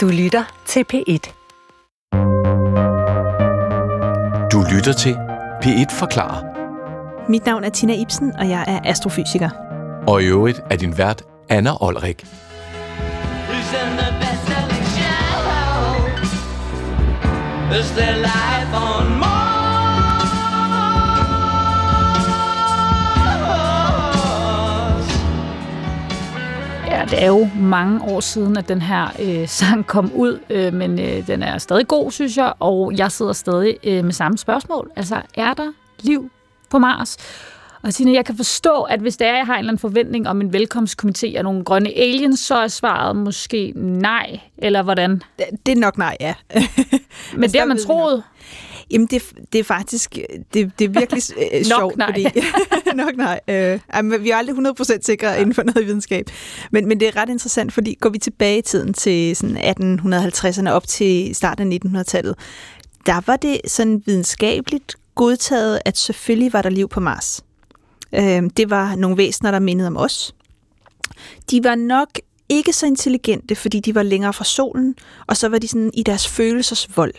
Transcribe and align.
Du 0.00 0.08
lytter 0.08 0.62
til 0.66 0.84
P1. 0.92 1.32
Du 4.52 4.64
lytter 4.74 4.92
til 4.92 5.14
P1 5.64 5.98
Forklarer. 5.98 6.44
Mit 7.28 7.46
navn 7.46 7.64
er 7.64 7.68
Tina 7.68 7.94
Ibsen, 7.94 8.32
og 8.38 8.48
jeg 8.48 8.64
er 8.68 8.80
astrofysiker. 8.84 9.50
Og 10.06 10.22
i 10.22 10.26
øvrigt 10.26 10.62
er 10.70 10.76
din 10.76 10.98
vært 10.98 11.22
Anna 11.48 11.70
Olrik. 11.82 12.22
Is 17.80 17.90
there 17.90 18.16
life 18.16 18.76
on 18.76 19.18
Mars? 19.20 19.49
Ja, 27.00 27.04
det 27.04 27.22
er 27.22 27.26
jo 27.26 27.48
mange 27.60 28.02
år 28.02 28.20
siden, 28.20 28.56
at 28.56 28.68
den 28.68 28.82
her 28.82 29.08
øh, 29.20 29.48
sang 29.58 29.86
kom 29.86 30.12
ud, 30.14 30.38
øh, 30.50 30.74
men 30.74 31.00
øh, 31.00 31.26
den 31.26 31.42
er 31.42 31.58
stadig 31.58 31.88
god, 31.88 32.10
synes 32.10 32.36
jeg, 32.36 32.52
og 32.58 32.92
jeg 32.96 33.12
sidder 33.12 33.32
stadig 33.32 33.76
øh, 33.84 34.04
med 34.04 34.12
samme 34.12 34.38
spørgsmål. 34.38 34.90
Altså, 34.96 35.22
er 35.34 35.54
der 35.54 35.72
liv 36.00 36.30
på 36.70 36.78
Mars? 36.78 37.16
Og 37.82 37.94
Tina, 37.94 38.12
jeg 38.12 38.24
kan 38.24 38.36
forstå, 38.36 38.82
at 38.82 39.00
hvis 39.00 39.16
der 39.16 39.26
er, 39.26 39.36
jeg 39.36 39.46
har 39.46 39.54
en 39.54 39.58
eller 39.58 39.70
anden 39.70 39.80
forventning 39.80 40.28
om 40.28 40.40
en 40.40 40.54
velkomstkomité 40.54 41.38
og 41.38 41.44
nogle 41.44 41.64
grønne 41.64 41.98
aliens, 41.98 42.40
så 42.40 42.54
er 42.54 42.68
svaret 42.68 43.16
måske 43.16 43.72
nej, 43.76 44.40
eller 44.58 44.82
hvordan? 44.82 45.22
Det 45.66 45.72
er 45.72 45.80
nok 45.80 45.98
nej, 45.98 46.16
ja. 46.20 46.34
Men 47.36 47.50
det 47.50 47.60
har 47.60 47.66
man 47.66 47.78
troet. 47.78 48.22
Jamen, 48.90 49.06
det, 49.06 49.32
det 49.52 49.58
er 49.58 49.64
faktisk 49.64 50.18
det, 50.54 50.72
det 50.78 50.84
er 50.84 50.88
virkelig 50.88 51.22
øh, 51.52 51.58
Nok 51.58 51.64
sjovt, 51.64 51.96
nej. 51.96 52.06
fordi... 52.06 52.46
nok 53.02 53.16
nej. 53.16 53.40
Øh, 53.48 53.80
jamen, 53.94 54.24
vi 54.24 54.30
er 54.30 54.36
aldrig 54.36 54.56
100% 54.56 54.98
sikre 55.02 55.28
ja. 55.28 55.36
inden 55.36 55.54
for 55.54 55.62
noget 55.62 55.86
videnskab. 55.86 56.30
Men, 56.70 56.88
men 56.88 57.00
det 57.00 57.08
er 57.08 57.16
ret 57.16 57.28
interessant, 57.28 57.72
fordi 57.72 57.96
går 58.00 58.10
vi 58.10 58.18
tilbage 58.18 58.58
i 58.58 58.62
tiden 58.62 58.94
til 58.94 59.36
sådan 59.36 59.56
1850'erne 59.56 60.70
op 60.70 60.86
til 60.86 61.34
starten 61.34 61.72
af 61.72 61.78
1900-tallet, 61.86 62.34
der 63.06 63.20
var 63.26 63.36
det 63.36 63.60
sådan 63.66 64.02
videnskabeligt 64.06 64.96
godtaget, 65.14 65.80
at 65.84 65.98
selvfølgelig 65.98 66.52
var 66.52 66.62
der 66.62 66.70
liv 66.70 66.88
på 66.88 67.00
Mars. 67.00 67.44
Øh, 68.14 68.42
det 68.56 68.70
var 68.70 68.96
nogle 68.96 69.16
væsener, 69.16 69.50
der 69.50 69.58
mindede 69.58 69.86
om 69.86 69.96
os. 69.96 70.34
De 71.50 71.64
var 71.64 71.74
nok 71.74 72.08
ikke 72.48 72.72
så 72.72 72.86
intelligente, 72.86 73.54
fordi 73.54 73.80
de 73.80 73.94
var 73.94 74.02
længere 74.02 74.32
fra 74.32 74.44
solen, 74.44 74.94
og 75.26 75.36
så 75.36 75.48
var 75.48 75.58
de 75.58 75.68
sådan 75.68 75.90
i 75.94 76.02
deres 76.02 76.28
følelsers 76.28 76.96
vold. 76.96 77.14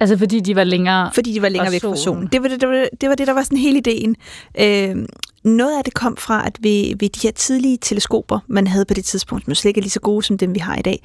Altså, 0.00 0.18
fordi 0.18 0.40
de 0.40 0.56
var 0.56 0.64
længere... 0.64 1.10
Fordi 1.14 1.32
de 1.32 1.42
var 1.42 1.48
længere 1.48 1.66
fra 1.66 1.72
væk 1.72 1.82
fra 1.82 1.96
solen. 1.96 2.28
Det 2.32 2.42
var 2.42 2.48
det, 2.48 2.60
det, 2.60 2.68
var, 2.68 2.86
det 3.00 3.08
var 3.08 3.14
det, 3.14 3.26
der 3.26 3.32
var 3.32 3.42
sådan 3.42 3.58
hele 3.58 3.78
ideen. 3.78 4.16
Øh, 4.60 4.96
noget 5.44 5.78
af 5.78 5.84
det 5.84 5.94
kom 5.94 6.16
fra, 6.16 6.46
at 6.46 6.56
ved, 6.60 6.96
ved 6.98 7.08
de 7.08 7.20
her 7.22 7.30
tidlige 7.32 7.78
teleskoper, 7.82 8.38
man 8.46 8.66
havde 8.66 8.84
på 8.84 8.94
det 8.94 9.04
tidspunkt, 9.04 9.44
som 9.44 9.54
slet 9.54 9.68
ikke 9.68 9.78
er 9.78 9.82
lige 9.82 9.90
så 9.90 10.00
gode 10.00 10.22
som 10.22 10.38
dem, 10.38 10.54
vi 10.54 10.58
har 10.58 10.76
i 10.76 10.82
dag, 10.82 11.02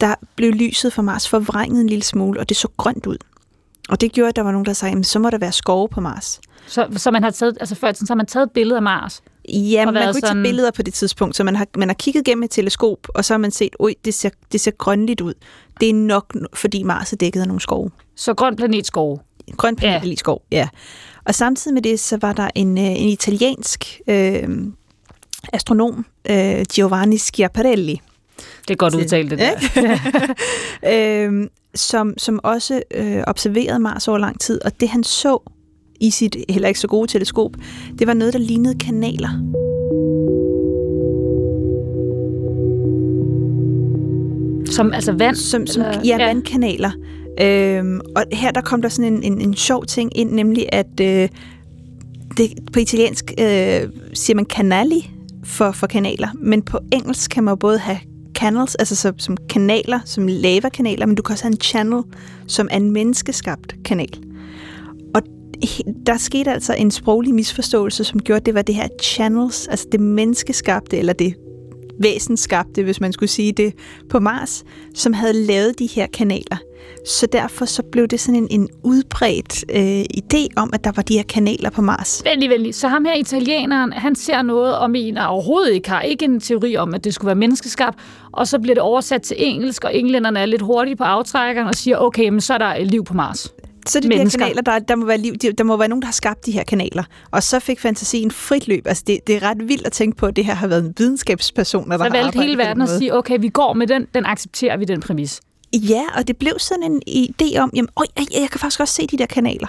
der 0.00 0.14
blev 0.36 0.52
lyset 0.52 0.92
fra 0.92 1.02
Mars 1.02 1.28
forvrænget 1.28 1.80
en 1.80 1.88
lille 1.88 2.02
smule, 2.04 2.40
og 2.40 2.48
det 2.48 2.56
så 2.56 2.68
grønt 2.76 3.06
ud. 3.06 3.16
Og 3.88 4.00
det 4.00 4.12
gjorde, 4.12 4.28
at 4.28 4.36
der 4.36 4.42
var 4.42 4.52
nogen, 4.52 4.66
der 4.66 4.72
sagde, 4.72 4.90
"Jamen, 4.90 5.04
så 5.04 5.18
må 5.18 5.30
der 5.30 5.38
være 5.38 5.52
skove 5.52 5.88
på 5.88 6.00
Mars. 6.00 6.40
Så, 6.66 6.86
så 6.96 7.10
man 7.10 7.22
har 7.22 7.30
taget, 7.30 7.56
altså 7.60 7.74
før, 7.74 7.92
så 7.92 8.04
har 8.08 8.14
man 8.14 8.26
taget 8.26 8.46
et 8.46 8.50
billede 8.52 8.76
af 8.76 8.82
Mars. 8.82 9.22
Ja, 9.48 9.84
man 9.84 9.94
kunne 9.94 10.00
ikke 10.08 10.12
sådan- 10.20 10.36
tage 10.36 10.42
billeder 10.42 10.70
på 10.70 10.82
det 10.82 10.94
tidspunkt, 10.94 11.36
så 11.36 11.44
man 11.44 11.56
har, 11.56 11.66
man 11.76 11.88
har 11.88 11.94
kigget 11.94 12.24
gennem 12.24 12.42
et 12.42 12.50
teleskop, 12.50 12.98
og 13.08 13.24
så 13.24 13.34
har 13.34 13.38
man 13.38 13.50
set, 13.50 13.76
oj, 13.78 13.94
det 14.04 14.14
ser, 14.14 14.30
det 14.52 14.60
ser 14.60 14.70
grønligt 14.70 15.20
ud. 15.20 15.34
Det 15.80 15.90
er 15.90 15.94
nok, 15.94 16.36
fordi 16.54 16.82
Mars 16.82 17.12
er 17.12 17.16
dækket 17.16 17.40
af 17.40 17.46
nogle 17.46 17.60
skove. 17.60 17.90
Så 18.18 18.34
grøn 18.34 18.56
planet 18.56 18.86
skove. 18.86 19.18
Grøn 19.56 19.76
planet 19.76 20.08
Ja. 20.10 20.14
skov, 20.14 20.42
ja. 20.52 20.68
Og 21.24 21.34
samtidig 21.34 21.74
med 21.74 21.82
det, 21.82 22.00
så 22.00 22.18
var 22.20 22.32
der 22.32 22.48
en, 22.54 22.78
øh, 22.78 22.84
en 22.84 23.08
italiensk 23.08 24.00
øh, 24.08 24.48
astronom, 25.52 26.06
øh, 26.30 26.64
Giovanni 26.74 27.16
Schiaparelli, 27.18 28.00
Det 28.68 28.70
er 28.70 28.76
godt 28.76 28.94
udtalt, 28.94 29.30
det 29.30 29.38
der. 29.38 29.54
øh, 31.28 31.48
som, 31.74 32.14
som 32.18 32.40
også 32.42 32.82
øh, 32.94 33.22
observerede 33.26 33.78
Mars 33.78 34.08
over 34.08 34.18
lang 34.18 34.40
tid, 34.40 34.64
og 34.64 34.80
det 34.80 34.88
han 34.88 35.04
så 35.04 35.50
i 36.00 36.10
sit 36.10 36.36
heller 36.48 36.68
ikke 36.68 36.80
så 36.80 36.88
gode 36.88 37.10
teleskop, 37.12 37.50
det 37.98 38.06
var 38.06 38.14
noget, 38.14 38.32
der 38.34 38.38
lignede 38.40 38.78
kanaler. 38.78 39.30
Som 44.66 44.92
altså 44.92 45.12
vand? 45.12 45.36
Som, 45.36 45.66
som, 45.66 45.82
eller- 45.82 46.00
ja, 46.04 46.26
vandkanaler. 46.26 46.90
Øhm, 47.40 48.00
og 48.16 48.24
her 48.32 48.50
der 48.50 48.60
kom 48.60 48.82
der 48.82 48.88
sådan 48.88 49.12
en, 49.12 49.22
en, 49.22 49.40
en 49.40 49.54
sjov 49.54 49.86
ting 49.86 50.18
ind, 50.18 50.32
nemlig 50.32 50.68
at 50.72 51.00
øh, 51.00 51.28
det, 52.36 52.52
på 52.72 52.80
italiensk 52.80 53.32
øh, 53.40 53.88
siger 54.14 54.34
man 54.34 54.44
canali 54.44 55.10
for, 55.44 55.72
for 55.72 55.86
kanaler, 55.86 56.28
men 56.40 56.62
på 56.62 56.78
engelsk 56.92 57.30
kan 57.30 57.44
man 57.44 57.52
jo 57.52 57.56
både 57.56 57.78
have 57.78 57.98
canals, 58.34 58.74
altså 58.74 58.96
som, 58.96 59.18
som 59.18 59.36
kanaler, 59.50 60.00
som 60.04 60.26
lavakanaler, 60.26 61.06
men 61.06 61.14
du 61.14 61.22
kan 61.22 61.32
også 61.32 61.44
have 61.44 61.52
en 61.52 61.60
channel, 61.60 62.02
som 62.46 62.68
er 62.70 62.76
en 62.76 62.90
menneskeskabt 62.90 63.74
kanal. 63.84 64.22
Og 65.14 65.22
der 66.06 66.16
skete 66.16 66.52
altså 66.52 66.74
en 66.74 66.90
sproglig 66.90 67.34
misforståelse, 67.34 68.04
som 68.04 68.20
gjorde, 68.20 68.40
at 68.40 68.46
det 68.46 68.54
var 68.54 68.62
det 68.62 68.74
her 68.74 68.88
channels, 69.02 69.68
altså 69.68 69.86
det 69.92 70.00
menneskeskabte, 70.00 70.98
eller 70.98 71.12
det 71.12 71.34
væsenskabte, 72.00 72.82
hvis 72.82 73.00
man 73.00 73.12
skulle 73.12 73.30
sige 73.30 73.52
det, 73.52 73.74
på 74.10 74.20
Mars, 74.20 74.64
som 74.94 75.12
havde 75.12 75.32
lavet 75.32 75.78
de 75.78 75.86
her 75.86 76.06
kanaler. 76.06 76.56
Så 77.06 77.26
derfor 77.26 77.64
så 77.64 77.82
blev 77.82 78.06
det 78.06 78.20
sådan 78.20 78.42
en, 78.42 78.60
en 78.60 78.68
udbredt 78.82 79.64
øh, 79.74 80.04
idé 80.16 80.46
om, 80.56 80.70
at 80.72 80.84
der 80.84 80.92
var 80.96 81.02
de 81.02 81.16
her 81.16 81.22
kanaler 81.22 81.70
på 81.70 81.82
Mars. 81.82 82.22
Venlig, 82.24 82.50
venlig. 82.50 82.74
Så 82.74 82.88
ham 82.88 83.04
her 83.04 83.14
italieneren, 83.14 83.92
han 83.92 84.14
ser 84.14 84.42
noget 84.42 84.78
og 84.78 84.90
mener 84.90 85.24
overhovedet 85.24 85.72
ikke 85.72 85.90
har 85.90 86.00
ikke 86.00 86.24
en 86.24 86.40
teori 86.40 86.76
om, 86.76 86.94
at 86.94 87.04
det 87.04 87.14
skulle 87.14 87.26
være 87.26 87.34
menneskeskabt, 87.34 87.98
og 88.32 88.48
så 88.48 88.58
bliver 88.58 88.74
det 88.74 88.82
oversat 88.82 89.22
til 89.22 89.36
engelsk, 89.38 89.84
og 89.84 89.96
englænderne 89.96 90.40
er 90.40 90.46
lidt 90.46 90.62
hurtige 90.62 90.96
på 90.96 91.04
aftrækkeren 91.04 91.68
og 91.68 91.74
siger, 91.74 91.96
okay, 91.98 92.28
men 92.28 92.40
så 92.40 92.54
er 92.54 92.58
der 92.58 92.76
øh, 92.80 92.86
liv 92.86 93.04
på 93.04 93.14
Mars. 93.14 93.52
Så 93.88 93.98
er 93.98 94.00
det 94.00 94.10
de 94.10 94.16
her 94.16 94.30
kanaler, 94.30 94.62
der, 94.62 94.78
der, 94.78 94.96
må 94.96 95.06
være 95.06 95.18
liv, 95.18 95.34
de- 95.36 95.52
der 95.52 95.64
må 95.64 95.76
være 95.76 95.88
nogen, 95.88 96.02
der 96.02 96.06
har 96.06 96.12
skabt 96.12 96.46
de 96.46 96.52
her 96.52 96.64
kanaler. 96.64 97.04
Og 97.30 97.42
så 97.42 97.58
fik 97.60 97.80
fantasien 97.80 98.30
frit 98.30 98.68
løb. 98.68 98.86
Altså 98.86 99.04
det, 99.06 99.26
det 99.26 99.36
er 99.36 99.42
ret 99.42 99.68
vildt 99.68 99.86
at 99.86 99.92
tænke 99.92 100.16
på, 100.16 100.26
at 100.26 100.36
det 100.36 100.44
her 100.44 100.54
har 100.54 100.66
været 100.66 100.94
videnskabspersoner, 100.98 101.96
der 101.96 101.98
Så 101.98 102.02
har 102.04 102.10
valgte 102.10 102.26
arbejdet 102.26 102.42
hele 102.48 102.58
verden 102.58 102.82
at 102.82 102.88
sige, 102.88 103.14
okay, 103.14 103.38
vi 103.40 103.48
går 103.48 103.72
med 103.72 103.86
den, 103.86 104.06
den 104.14 104.26
accepterer 104.26 104.76
vi, 104.76 104.84
den 104.84 105.00
præmis. 105.00 105.40
Ja, 105.72 106.02
og 106.16 106.28
det 106.28 106.36
blev 106.36 106.52
sådan 106.58 106.82
en 106.82 107.02
idé 107.08 107.58
om, 107.58 107.70
jamen, 107.74 107.88
øj, 107.96 108.04
jeg, 108.18 108.26
jeg 108.40 108.50
kan 108.50 108.60
faktisk 108.60 108.80
også 108.80 108.94
se 108.94 109.06
de 109.06 109.18
der 109.18 109.26
kanaler. 109.26 109.68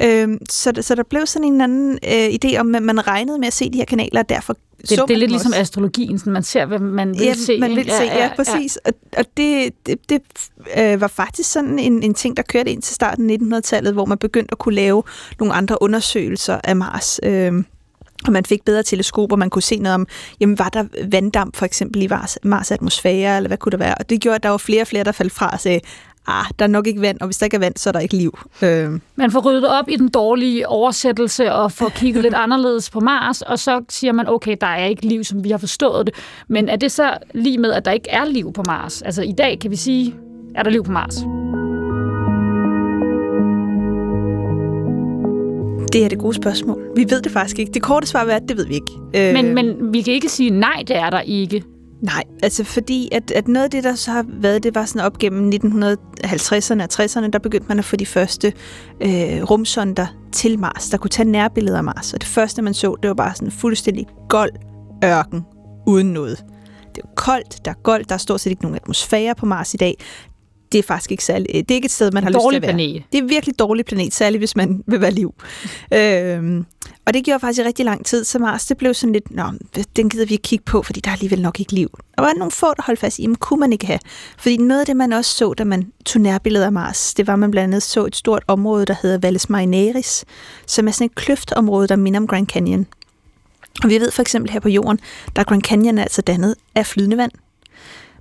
Øhm, 0.00 0.38
så, 0.50 0.72
der- 0.72 0.82
så 0.82 0.94
der 0.94 1.02
blev 1.02 1.26
sådan 1.26 1.48
en 1.48 1.60
anden 1.60 1.98
øh, 2.08 2.28
idé 2.44 2.56
om, 2.56 2.74
at 2.74 2.82
man 2.82 3.06
regnede 3.06 3.38
med 3.38 3.46
at 3.46 3.52
se 3.52 3.70
de 3.72 3.78
her 3.78 3.84
kanaler, 3.84 4.20
og 4.20 4.28
derfor 4.28 4.52
Det, 4.80 4.88
så 4.88 5.04
det 5.08 5.14
er 5.14 5.18
lidt 5.18 5.30
ligesom 5.30 5.50
også. 5.50 5.60
astrologien, 5.60 6.18
sådan 6.18 6.32
man 6.32 6.42
ser, 6.42 6.66
hvad 6.66 6.78
man 6.78 7.08
vil 7.18 7.22
ja, 7.26 7.34
se. 7.34 7.58
man 7.60 7.70
vil 7.70 7.78
ikke? 7.78 7.90
se, 7.92 8.02
ja, 8.04 8.30
præcis. 8.36 8.76
Og, 8.76 8.92
og 9.18 9.24
det, 9.36 9.72
det, 9.86 9.98
det 10.08 10.20
øh, 10.78 11.00
var 11.00 11.06
faktisk 11.06 11.52
sådan 11.52 11.78
en, 11.78 12.02
en 12.02 12.14
ting, 12.14 12.36
der 12.36 12.42
kørte 12.42 12.70
ind 12.70 12.82
til 12.82 12.94
starten 12.94 13.30
af 13.30 13.36
1900-tallet, 13.58 13.92
hvor 13.92 14.04
man 14.04 14.18
begyndte 14.18 14.52
at 14.52 14.58
kunne 14.58 14.74
lave 14.74 15.02
nogle 15.38 15.54
andre 15.54 15.82
undersøgelser 15.82 16.58
af 16.64 16.76
Mars. 16.76 17.20
Øh, 17.22 17.52
og 18.26 18.32
man 18.32 18.44
fik 18.44 18.64
bedre 18.64 18.82
teleskoper, 18.82 19.36
man 19.36 19.50
kunne 19.50 19.62
se 19.62 19.76
noget 19.76 19.94
om, 19.94 20.06
jamen 20.40 20.58
var 20.58 20.68
der 20.68 20.84
vanddamp 21.12 21.56
for 21.56 21.64
eksempel 21.64 22.02
i 22.02 22.06
Mars, 22.06 22.38
Mars 22.44 22.70
atmosfære, 22.70 23.36
eller 23.36 23.48
hvad 23.48 23.58
kunne 23.58 23.70
der 23.70 23.76
være? 23.78 23.94
Og 23.94 24.10
det 24.10 24.20
gjorde, 24.20 24.34
at 24.36 24.42
der 24.42 24.48
var 24.48 24.56
flere 24.56 24.80
og 24.82 24.86
flere, 24.86 25.04
der 25.04 25.12
faldt 25.12 25.32
fra 25.32 25.48
og 25.52 25.60
sagde, 25.60 25.80
ah, 26.26 26.44
der 26.58 26.64
er 26.64 26.68
nok 26.68 26.86
ikke 26.86 27.00
vand, 27.00 27.20
og 27.20 27.26
hvis 27.26 27.36
der 27.38 27.46
ikke 27.46 27.54
er 27.54 27.58
vand, 27.60 27.76
så 27.76 27.90
er 27.90 27.92
der 27.92 28.00
ikke 28.00 28.16
liv. 28.16 28.38
Øh, 28.62 28.90
Man 29.16 29.30
får 29.30 29.40
ryddet 29.40 29.68
op 29.68 29.88
i 29.88 29.96
den 29.96 30.08
dårlige 30.08 30.68
oversættelse 30.68 31.52
og 31.52 31.72
får 31.72 31.88
kigget 31.88 32.22
lidt 32.22 32.34
anderledes 32.34 32.90
på 32.90 33.00
Mars, 33.00 33.42
og 33.42 33.58
så 33.58 33.84
siger 33.88 34.12
man, 34.12 34.28
okay, 34.28 34.56
der 34.60 34.66
er 34.66 34.86
ikke 34.86 35.06
liv, 35.06 35.24
som 35.24 35.44
vi 35.44 35.50
har 35.50 35.58
forstået 35.58 36.06
det. 36.06 36.14
Men 36.48 36.68
er 36.68 36.76
det 36.76 36.92
så 36.92 37.16
lige 37.34 37.58
med, 37.58 37.72
at 37.72 37.84
der 37.84 37.90
ikke 37.90 38.10
er 38.10 38.24
liv 38.24 38.52
på 38.52 38.62
Mars? 38.66 39.02
Altså 39.02 39.22
i 39.22 39.32
dag 39.32 39.58
kan 39.58 39.70
vi 39.70 39.76
sige, 39.76 40.14
er 40.54 40.62
der 40.62 40.70
liv 40.70 40.84
på 40.84 40.92
Mars? 40.92 41.24
det 45.92 46.04
er 46.04 46.08
det 46.08 46.18
gode 46.18 46.34
spørgsmål. 46.34 46.82
Vi 46.96 47.06
ved 47.08 47.22
det 47.22 47.32
faktisk 47.32 47.58
ikke. 47.58 47.72
Det 47.72 47.82
korte 47.82 48.06
svar 48.06 48.24
er, 48.24 48.36
at 48.36 48.42
det 48.48 48.56
ved 48.56 48.66
vi 48.66 48.74
ikke. 48.74 48.92
Øh, 49.16 49.34
Men, 49.34 49.54
men 49.54 49.92
vi 49.92 50.02
kan 50.02 50.14
ikke 50.14 50.28
sige, 50.28 50.50
nej, 50.50 50.82
det 50.88 50.96
er 50.96 51.10
der 51.10 51.20
ikke. 51.20 51.64
Nej, 52.02 52.24
altså 52.42 52.64
fordi 52.64 53.08
at, 53.12 53.30
at 53.30 53.48
noget 53.48 53.64
af 53.64 53.70
det, 53.70 53.84
der 53.84 53.94
så 53.94 54.10
har 54.10 54.24
været, 54.28 54.62
det 54.62 54.74
var 54.74 54.84
sådan 54.84 55.06
op 55.06 55.18
gennem 55.18 55.52
1950'erne 55.54 56.82
og 56.82 56.88
60'erne, 56.92 57.30
der 57.30 57.38
begyndte 57.42 57.68
man 57.68 57.78
at 57.78 57.84
få 57.84 57.96
de 57.96 58.06
første 58.06 58.52
øh, 59.00 59.42
rumsonder 59.42 60.06
til 60.32 60.58
Mars, 60.58 60.88
der 60.88 60.96
kunne 60.96 61.10
tage 61.10 61.30
nærbilleder 61.30 61.78
af 61.78 61.84
Mars. 61.84 62.12
Og 62.12 62.20
det 62.20 62.28
første, 62.28 62.62
man 62.62 62.74
så, 62.74 62.96
det 63.02 63.08
var 63.08 63.14
bare 63.14 63.34
sådan 63.34 63.50
fuldstændig 63.50 64.06
gold 64.28 64.52
ørken 65.04 65.42
uden 65.86 66.12
noget. 66.12 66.44
Det 66.94 67.02
er 67.04 67.08
koldt, 67.16 67.64
der 67.64 67.70
er 67.70 67.82
goldt, 67.82 68.08
der 68.08 68.14
er 68.14 68.18
stort 68.18 68.40
set 68.40 68.50
ikke 68.50 68.62
nogen 68.62 68.76
atmosfære 68.76 69.34
på 69.34 69.46
Mars 69.46 69.74
i 69.74 69.76
dag. 69.76 69.94
Det 70.72 70.78
er 70.78 70.82
faktisk 70.82 71.10
ikke 71.10 71.24
særlig, 71.24 71.46
det 71.52 71.70
er 71.70 71.74
ikke 71.74 71.86
et 71.86 71.90
sted, 71.90 72.10
man 72.10 72.22
har 72.22 72.30
lyst 72.30 72.40
til 72.50 72.56
at 72.56 72.62
være. 72.62 72.72
planet. 72.72 73.02
Det 73.12 73.18
er 73.18 73.24
virkelig 73.24 73.58
dårlig 73.58 73.84
planet, 73.84 74.14
særligt 74.14 74.40
hvis 74.40 74.56
man 74.56 74.82
vil 74.86 75.00
være 75.00 75.10
liv. 75.10 75.34
øhm, 75.94 76.64
og 77.06 77.14
det 77.14 77.24
gjorde 77.24 77.40
faktisk 77.40 77.60
i 77.60 77.64
rigtig 77.64 77.84
lang 77.84 78.06
tid, 78.06 78.24
så 78.24 78.38
Mars 78.38 78.66
det 78.66 78.76
blev 78.76 78.94
sådan 78.94 79.12
lidt, 79.12 79.30
Nå, 79.30 79.44
den 79.96 80.08
gider 80.08 80.26
vi 80.26 80.32
ikke 80.32 80.42
kigge 80.42 80.64
på, 80.64 80.82
fordi 80.82 81.00
der 81.00 81.10
er 81.10 81.14
alligevel 81.14 81.42
nok 81.42 81.60
ikke 81.60 81.72
liv. 81.72 81.88
Og 81.92 82.02
der 82.16 82.22
var 82.22 82.32
nogle 82.32 82.50
få, 82.50 82.66
der 82.66 82.82
holdt 82.82 83.00
fast 83.00 83.18
i, 83.18 83.22
jamen 83.22 83.36
kunne 83.36 83.60
man 83.60 83.72
ikke 83.72 83.86
have. 83.86 83.98
Fordi 84.38 84.56
noget 84.56 84.80
af 84.80 84.86
det, 84.86 84.96
man 84.96 85.12
også 85.12 85.36
så, 85.36 85.54
da 85.54 85.64
man 85.64 85.92
tog 86.06 86.22
nærbilleder 86.22 86.66
af 86.66 86.72
Mars, 86.72 87.14
det 87.14 87.26
var, 87.26 87.32
at 87.32 87.38
man 87.38 87.50
blandt 87.50 87.64
andet 87.64 87.82
så 87.82 88.06
et 88.06 88.16
stort 88.16 88.44
område, 88.46 88.86
der 88.86 88.94
hedder 89.02 89.18
Valles 89.18 89.50
Marineris, 89.50 90.24
som 90.66 90.88
er 90.88 90.92
sådan 90.92 91.04
et 91.04 91.14
kløftområde, 91.14 91.88
der 91.88 91.96
minder 91.96 92.20
om 92.20 92.26
Grand 92.26 92.46
Canyon. 92.46 92.86
Og 93.82 93.90
vi 93.90 94.00
ved 94.00 94.10
for 94.10 94.22
eksempel 94.22 94.50
her 94.50 94.60
på 94.60 94.68
jorden, 94.68 95.00
der 95.36 95.44
Grand 95.44 95.62
Canyon 95.62 95.98
altså 95.98 96.22
dannet 96.22 96.54
af 96.74 96.86
flydende 96.86 97.16
vand. 97.16 97.32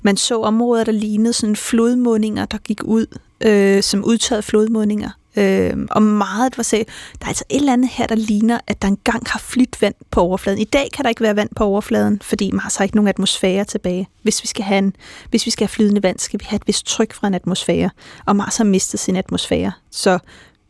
Man 0.04 0.18
så 0.18 0.42
områder, 0.42 0.84
der 0.84 0.92
lignede 0.92 1.34
sådan 1.34 1.56
flodmundinger, 1.56 2.46
der 2.46 2.58
gik 2.58 2.84
ud, 2.84 3.06
øh, 3.42 3.84
som 3.84 4.06
udtørrede 4.06 4.44
flodmundinger. 4.44 5.10
Øh, 5.36 5.74
og 5.92 6.04
meget 6.04 6.58
var 6.58 6.64
sagde, 6.64 6.86
der 7.20 7.26
er 7.26 7.28
altså 7.28 7.44
et 7.50 7.58
eller 7.58 7.74
andet 7.74 7.90
her, 7.90 8.08
der 8.08 8.16
ligner, 8.16 8.60
at 8.68 8.82
der 8.82 8.88
engang 8.88 9.24
har 9.28 9.40
flyttet 9.40 9.82
vand 9.82 9.96
på 10.12 10.22
overfladen. 10.22 10.60
I 10.60 10.64
dag 10.64 10.90
kan 10.94 11.04
der 11.04 11.10
ikke 11.10 11.22
være 11.22 11.36
vand 11.36 11.50
på 11.56 11.64
overfladen, 11.64 12.22
fordi 12.22 12.52
Mars 12.52 12.76
har 12.76 12.84
ikke 12.84 12.96
nogen 12.96 13.08
atmosfære 13.08 13.66
tilbage. 13.66 14.08
Hvis 14.24 14.44
vi 14.44 14.48
skal 14.48 14.66
have, 14.66 14.78
en, 14.78 14.96
hvis 15.30 15.46
vi 15.46 15.52
skal 15.52 15.68
have 15.68 15.74
flydende 15.74 16.04
vand, 16.04 16.20
skal 16.20 16.40
vi 16.40 16.46
have 16.48 16.56
et 16.56 16.68
vist 16.68 16.86
tryk 16.86 17.14
fra 17.14 17.28
en 17.28 17.34
atmosfære, 17.34 17.90
og 18.26 18.36
Mars 18.36 18.58
har 18.58 18.64
mistet 18.64 19.00
sin 19.00 19.16
atmosfære. 19.16 19.72
Så 19.92 20.20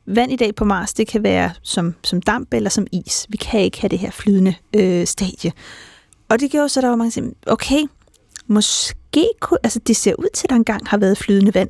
vand 0.06 0.32
i 0.32 0.36
dag 0.36 0.56
på 0.56 0.66
Mars, 0.66 0.94
det 0.94 1.08
kan 1.08 1.24
være 1.24 1.52
som, 1.64 1.96
som 2.04 2.22
damp 2.22 2.54
eller 2.54 2.70
som 2.70 2.88
is. 2.92 3.26
Vi 3.30 3.38
kan 3.38 3.60
ikke 3.62 3.82
have 3.82 3.90
det 3.90 4.00
her 4.00 4.12
flydende 4.12 4.56
øh, 4.76 5.08
stadie. 5.08 5.52
Og 6.30 6.40
det 6.40 6.52
gjorde 6.52 6.70
så, 6.70 6.82
der 6.82 6.88
var 6.88 6.96
mange, 6.96 7.10
der 7.10 7.14
sagde, 7.14 7.34
okay, 7.48 7.84
måske 8.48 9.26
kunne, 9.40 9.58
altså 9.64 9.80
det 9.80 9.96
ser 9.96 10.14
ud 10.18 10.28
til, 10.34 10.46
at 10.46 10.50
der 10.50 10.56
engang 10.56 10.90
har 10.90 10.98
været 10.98 11.18
flydende 11.18 11.54
vand 11.54 11.70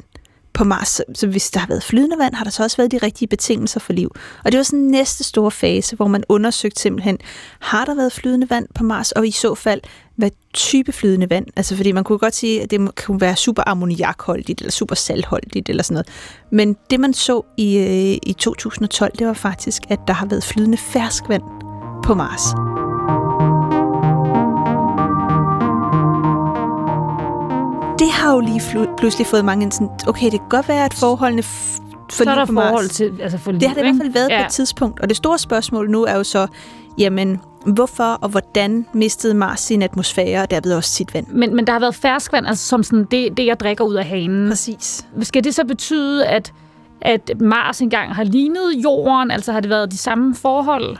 på 0.53 0.63
Mars. 0.63 0.87
Så, 0.87 1.03
så 1.15 1.27
hvis 1.27 1.51
der 1.51 1.59
har 1.59 1.67
været 1.67 1.83
flydende 1.83 2.17
vand, 2.19 2.33
har 2.35 2.43
der 2.43 2.51
så 2.51 2.63
også 2.63 2.77
været 2.77 2.91
de 2.91 2.97
rigtige 2.97 3.27
betingelser 3.27 3.79
for 3.79 3.93
liv. 3.93 4.11
Og 4.45 4.51
det 4.51 4.57
var 4.57 4.63
sådan 4.63 4.79
næste 4.79 5.23
store 5.23 5.51
fase, 5.51 5.95
hvor 5.95 6.07
man 6.07 6.23
undersøgte 6.29 6.81
simpelthen, 6.81 7.17
har 7.59 7.85
der 7.85 7.95
været 7.95 8.11
flydende 8.11 8.49
vand 8.49 8.67
på 8.75 8.83
Mars, 8.83 9.11
og 9.11 9.27
i 9.27 9.31
så 9.31 9.55
fald, 9.55 9.81
hvad 10.15 10.29
type 10.53 10.91
flydende 10.91 11.29
vand? 11.29 11.45
Altså 11.55 11.75
fordi 11.75 11.91
man 11.91 12.03
kunne 12.03 12.17
godt 12.17 12.35
sige, 12.35 12.61
at 12.61 12.71
det 12.71 12.95
kunne 13.05 13.21
være 13.21 13.35
super 13.35 13.63
ammoniakholdigt, 13.65 14.61
eller 14.61 14.71
super 14.71 14.95
saltholdigt, 14.95 15.69
eller 15.69 15.83
sådan 15.83 15.93
noget. 15.93 16.07
Men 16.51 16.77
det 16.89 16.99
man 16.99 17.13
så 17.13 17.41
i, 17.57 17.77
øh, 17.77 18.29
i 18.29 18.35
2012, 18.37 19.11
det 19.19 19.27
var 19.27 19.33
faktisk, 19.33 19.81
at 19.89 19.99
der 20.07 20.13
har 20.13 20.25
været 20.25 20.43
flydende 20.43 20.77
ferskvand 20.77 21.43
på 22.03 22.13
Mars. 22.13 22.80
Det 28.01 28.11
har 28.11 28.33
jo 28.33 28.39
lige 28.39 28.61
pludselig 28.97 29.27
fået 29.27 29.45
mange 29.45 29.71
sådan, 29.71 29.89
okay, 30.07 30.25
det 30.25 30.39
kan 30.39 30.49
godt 30.49 30.67
være, 30.67 30.85
at 30.85 30.93
forholdene 30.93 31.43
for 31.43 32.23
Så 32.23 32.29
er 32.29 32.35
der 32.35 32.45
på 32.45 32.53
forhold 32.53 32.89
til, 32.89 33.11
altså 33.21 33.37
for 33.37 33.51
det 33.51 33.63
har 33.63 33.73
det 33.73 33.81
i 33.81 33.83
hvert 33.83 33.95
fald 34.01 34.13
været 34.13 34.29
ja. 34.29 34.41
på 34.41 34.45
et 34.45 34.51
tidspunkt. 34.51 34.99
Og 34.99 35.09
det 35.09 35.17
store 35.17 35.39
spørgsmål 35.39 35.89
nu 35.89 36.03
er 36.03 36.15
jo 36.15 36.23
så, 36.23 36.47
jamen, 36.97 37.41
hvorfor 37.65 38.03
og 38.03 38.29
hvordan 38.29 38.85
mistede 38.93 39.33
Mars 39.33 39.59
sin 39.59 39.81
atmosfære, 39.81 40.41
og 40.41 40.51
derved 40.51 40.73
også 40.73 40.89
sit 40.89 41.13
vand? 41.13 41.27
Men, 41.27 41.55
men 41.55 41.67
der 41.67 41.73
har 41.73 41.79
været 41.79 41.95
ferskvand, 41.95 42.47
altså 42.47 42.67
som 42.67 42.83
sådan 42.83 43.07
det, 43.11 43.37
det, 43.37 43.45
jeg 43.45 43.59
drikker 43.59 43.83
ud 43.83 43.95
af 43.95 44.05
hanen. 44.05 44.49
Præcis. 44.49 45.07
Skal 45.21 45.43
det 45.43 45.55
så 45.55 45.65
betyde, 45.65 46.25
at, 46.25 46.53
at 47.01 47.31
Mars 47.39 47.81
engang 47.81 48.15
har 48.15 48.23
lignet 48.23 48.83
jorden? 48.83 49.31
Altså 49.31 49.51
har 49.51 49.59
det 49.59 49.69
været 49.69 49.91
de 49.91 49.97
samme 49.97 50.35
forhold? 50.35 50.97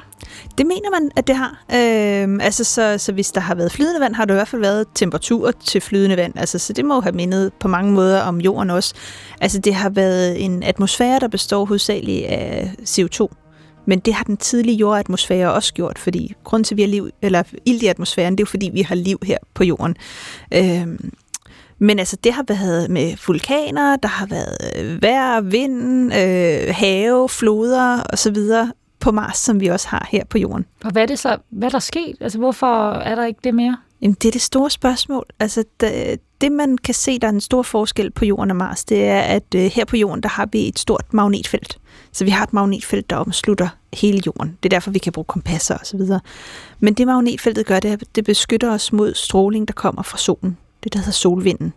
Det 0.58 0.66
mener 0.66 0.92
man, 0.92 1.12
at 1.16 1.28
det 1.28 1.36
har. 1.36 1.64
Øhm, 1.76 2.42
altså, 2.42 2.64
så, 2.64 2.98
så 2.98 3.12
hvis 3.12 3.32
der 3.32 3.42
har 3.42 3.56
været 3.56 3.72
flydende 3.72 4.00
vand, 4.00 4.16
har 4.16 4.26
der 4.26 4.34
i 4.34 4.38
hvert 4.38 4.48
fald 4.48 4.62
været 4.62 4.86
temperatur 4.96 5.52
til 5.52 5.82
flydende 5.82 6.18
vand. 6.18 6.34
Altså, 6.38 6.60
så 6.60 6.74
det 6.74 6.86
må 6.86 7.00
have 7.00 7.16
mindet 7.16 7.54
på 7.54 7.68
mange 7.68 7.92
måder 7.92 8.22
om 8.22 8.42
jorden 8.42 8.70
også. 8.70 8.94
Altså, 9.42 9.60
det 9.60 9.74
har 9.74 9.90
været 9.90 10.46
en 10.46 10.64
atmosfære, 10.64 11.20
der 11.20 11.28
består 11.28 11.66
hovedsageligt 11.66 12.26
af 12.26 12.74
CO2. 12.82 13.28
Men 13.86 14.00
det 14.00 14.14
har 14.14 14.24
den 14.24 14.38
tidlige 14.38 14.78
jordatmosfære 14.78 15.54
også 15.54 15.74
gjort, 15.74 16.00
fordi 16.00 16.34
grund 16.44 16.64
til, 16.64 16.74
at 16.74 16.78
vi 16.78 16.82
har 16.82 16.90
liv, 16.90 17.10
eller 17.22 17.44
ild 17.66 17.84
i 17.84 17.88
atmosfæren, 17.88 18.34
det 18.34 18.40
er 18.40 18.44
jo 18.44 18.50
fordi, 18.50 18.70
vi 18.74 18.82
har 18.82 18.96
liv 18.96 19.20
her 19.24 19.38
på 19.54 19.64
jorden. 19.64 19.96
Øhm, 20.54 21.14
men 21.82 22.00
altså, 22.00 22.18
det 22.24 22.34
har 22.34 22.46
været 22.48 22.90
med 22.90 23.14
vulkaner, 23.28 23.96
der 23.96 24.08
har 24.10 24.26
været 24.26 24.58
øh, 24.78 25.02
vejr, 25.02 25.42
vind, 25.42 26.14
øh, 26.14 26.76
have, 26.76 27.30
floder 27.30 28.04
osv. 28.14 28.38
på 29.00 29.12
Mars, 29.12 29.38
som 29.38 29.60
vi 29.60 29.68
også 29.68 29.88
har 29.88 30.08
her 30.12 30.26
på 30.26 30.38
jorden. 30.38 30.66
Og 30.84 30.92
hvad 30.92 31.02
er 31.02 31.06
det 31.06 31.20
så, 31.20 31.38
hvad 31.50 31.68
er 31.68 31.72
der 31.72 31.80
sket? 31.80 32.16
Altså 32.20 32.38
hvorfor 32.38 32.92
er 32.92 33.16
der 33.16 33.26
ikke 33.26 33.40
det 33.44 33.56
mere? 33.56 33.78
Jamen, 34.02 34.18
det 34.22 34.28
er 34.28 34.32
det 34.32 34.42
store 34.42 34.70
spørgsmål. 34.70 35.26
Altså, 35.40 35.64
det, 35.80 36.20
det 36.42 36.52
man 36.52 36.78
kan 36.78 36.94
se, 36.94 37.20
der 37.20 37.28
er 37.28 37.32
en 37.32 37.42
stor 37.42 37.62
forskel 37.62 38.12
på 38.12 38.26
jorden 38.26 38.52
og 38.52 38.58
Mars, 38.58 38.84
det 38.84 39.06
er, 39.06 39.20
at 39.20 39.56
øh, 39.56 39.62
her 39.62 39.86
på 39.86 39.98
jorden, 39.98 40.24
der 40.24 40.30
har 40.30 40.50
vi 40.52 40.68
et 40.68 40.80
stort 40.80 41.14
magnetfelt. 41.14 41.80
Så 42.12 42.24
vi 42.24 42.30
har 42.30 42.44
et 42.44 42.54
magnetfelt, 42.54 43.10
der 43.10 43.16
omslutter 43.16 43.68
hele 43.94 44.22
jorden. 44.26 44.58
Det 44.64 44.74
er 44.74 44.76
derfor, 44.76 44.92
vi 44.92 45.00
kan 45.00 45.14
bruge 45.14 45.26
kompasser 45.26 45.78
og 45.78 45.86
så 45.86 45.98
videre. 45.98 46.20
Men 46.80 46.94
det 46.94 47.08
magnetfeltet 47.08 47.66
gør, 47.66 47.80
det, 47.80 48.04
det 48.16 48.26
beskytter 48.26 48.72
os 48.72 48.94
mod 48.94 49.14
stråling, 49.14 49.68
der 49.68 49.74
kommer 49.74 50.04
fra 50.04 50.18
solen. 50.18 50.58
Det 50.84 50.94
der 50.94 51.00
hedder 51.00 51.12
solvinden. 51.12 51.74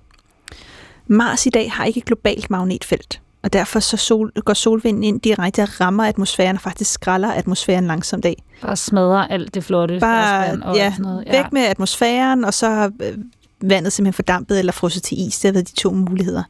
Mars 1.06 1.46
i 1.46 1.50
dag 1.50 1.72
har 1.72 1.84
ikke 1.84 1.98
et 1.98 2.04
globalt 2.04 2.50
magnetfelt, 2.50 3.20
og 3.42 3.52
derfor 3.52 3.80
så 3.80 3.96
sol, 3.96 4.32
går 4.44 4.54
solvinden 4.54 5.04
ind 5.04 5.20
direkte 5.20 5.62
og 5.62 5.80
rammer 5.80 6.04
atmosfæren 6.04 6.56
og 6.56 6.62
faktisk 6.62 6.92
skralder 6.92 7.32
atmosfæren 7.32 7.86
langsomt 7.86 8.24
af. 8.24 8.42
Bare 8.62 8.76
smadrer 8.76 9.26
alt 9.26 9.54
det 9.54 9.64
flotte 9.64 10.00
Bare 10.00 10.58
og 10.62 10.76
ja, 10.76 10.90
sådan 10.90 11.02
noget. 11.02 11.26
væk 11.30 11.52
med 11.52 11.62
atmosfæren, 11.62 12.44
og 12.44 12.54
så 12.54 12.70
har 12.70 12.92
øh, 13.02 13.18
vandet 13.62 13.92
simpelthen 13.92 14.12
fordampet 14.12 14.58
eller 14.58 14.72
frosset 14.72 15.02
til 15.02 15.26
is. 15.26 15.38
Det 15.38 15.48
har 15.48 15.52
været 15.52 15.68
de 15.68 15.74
to 15.74 15.90
muligheder. 15.90 16.42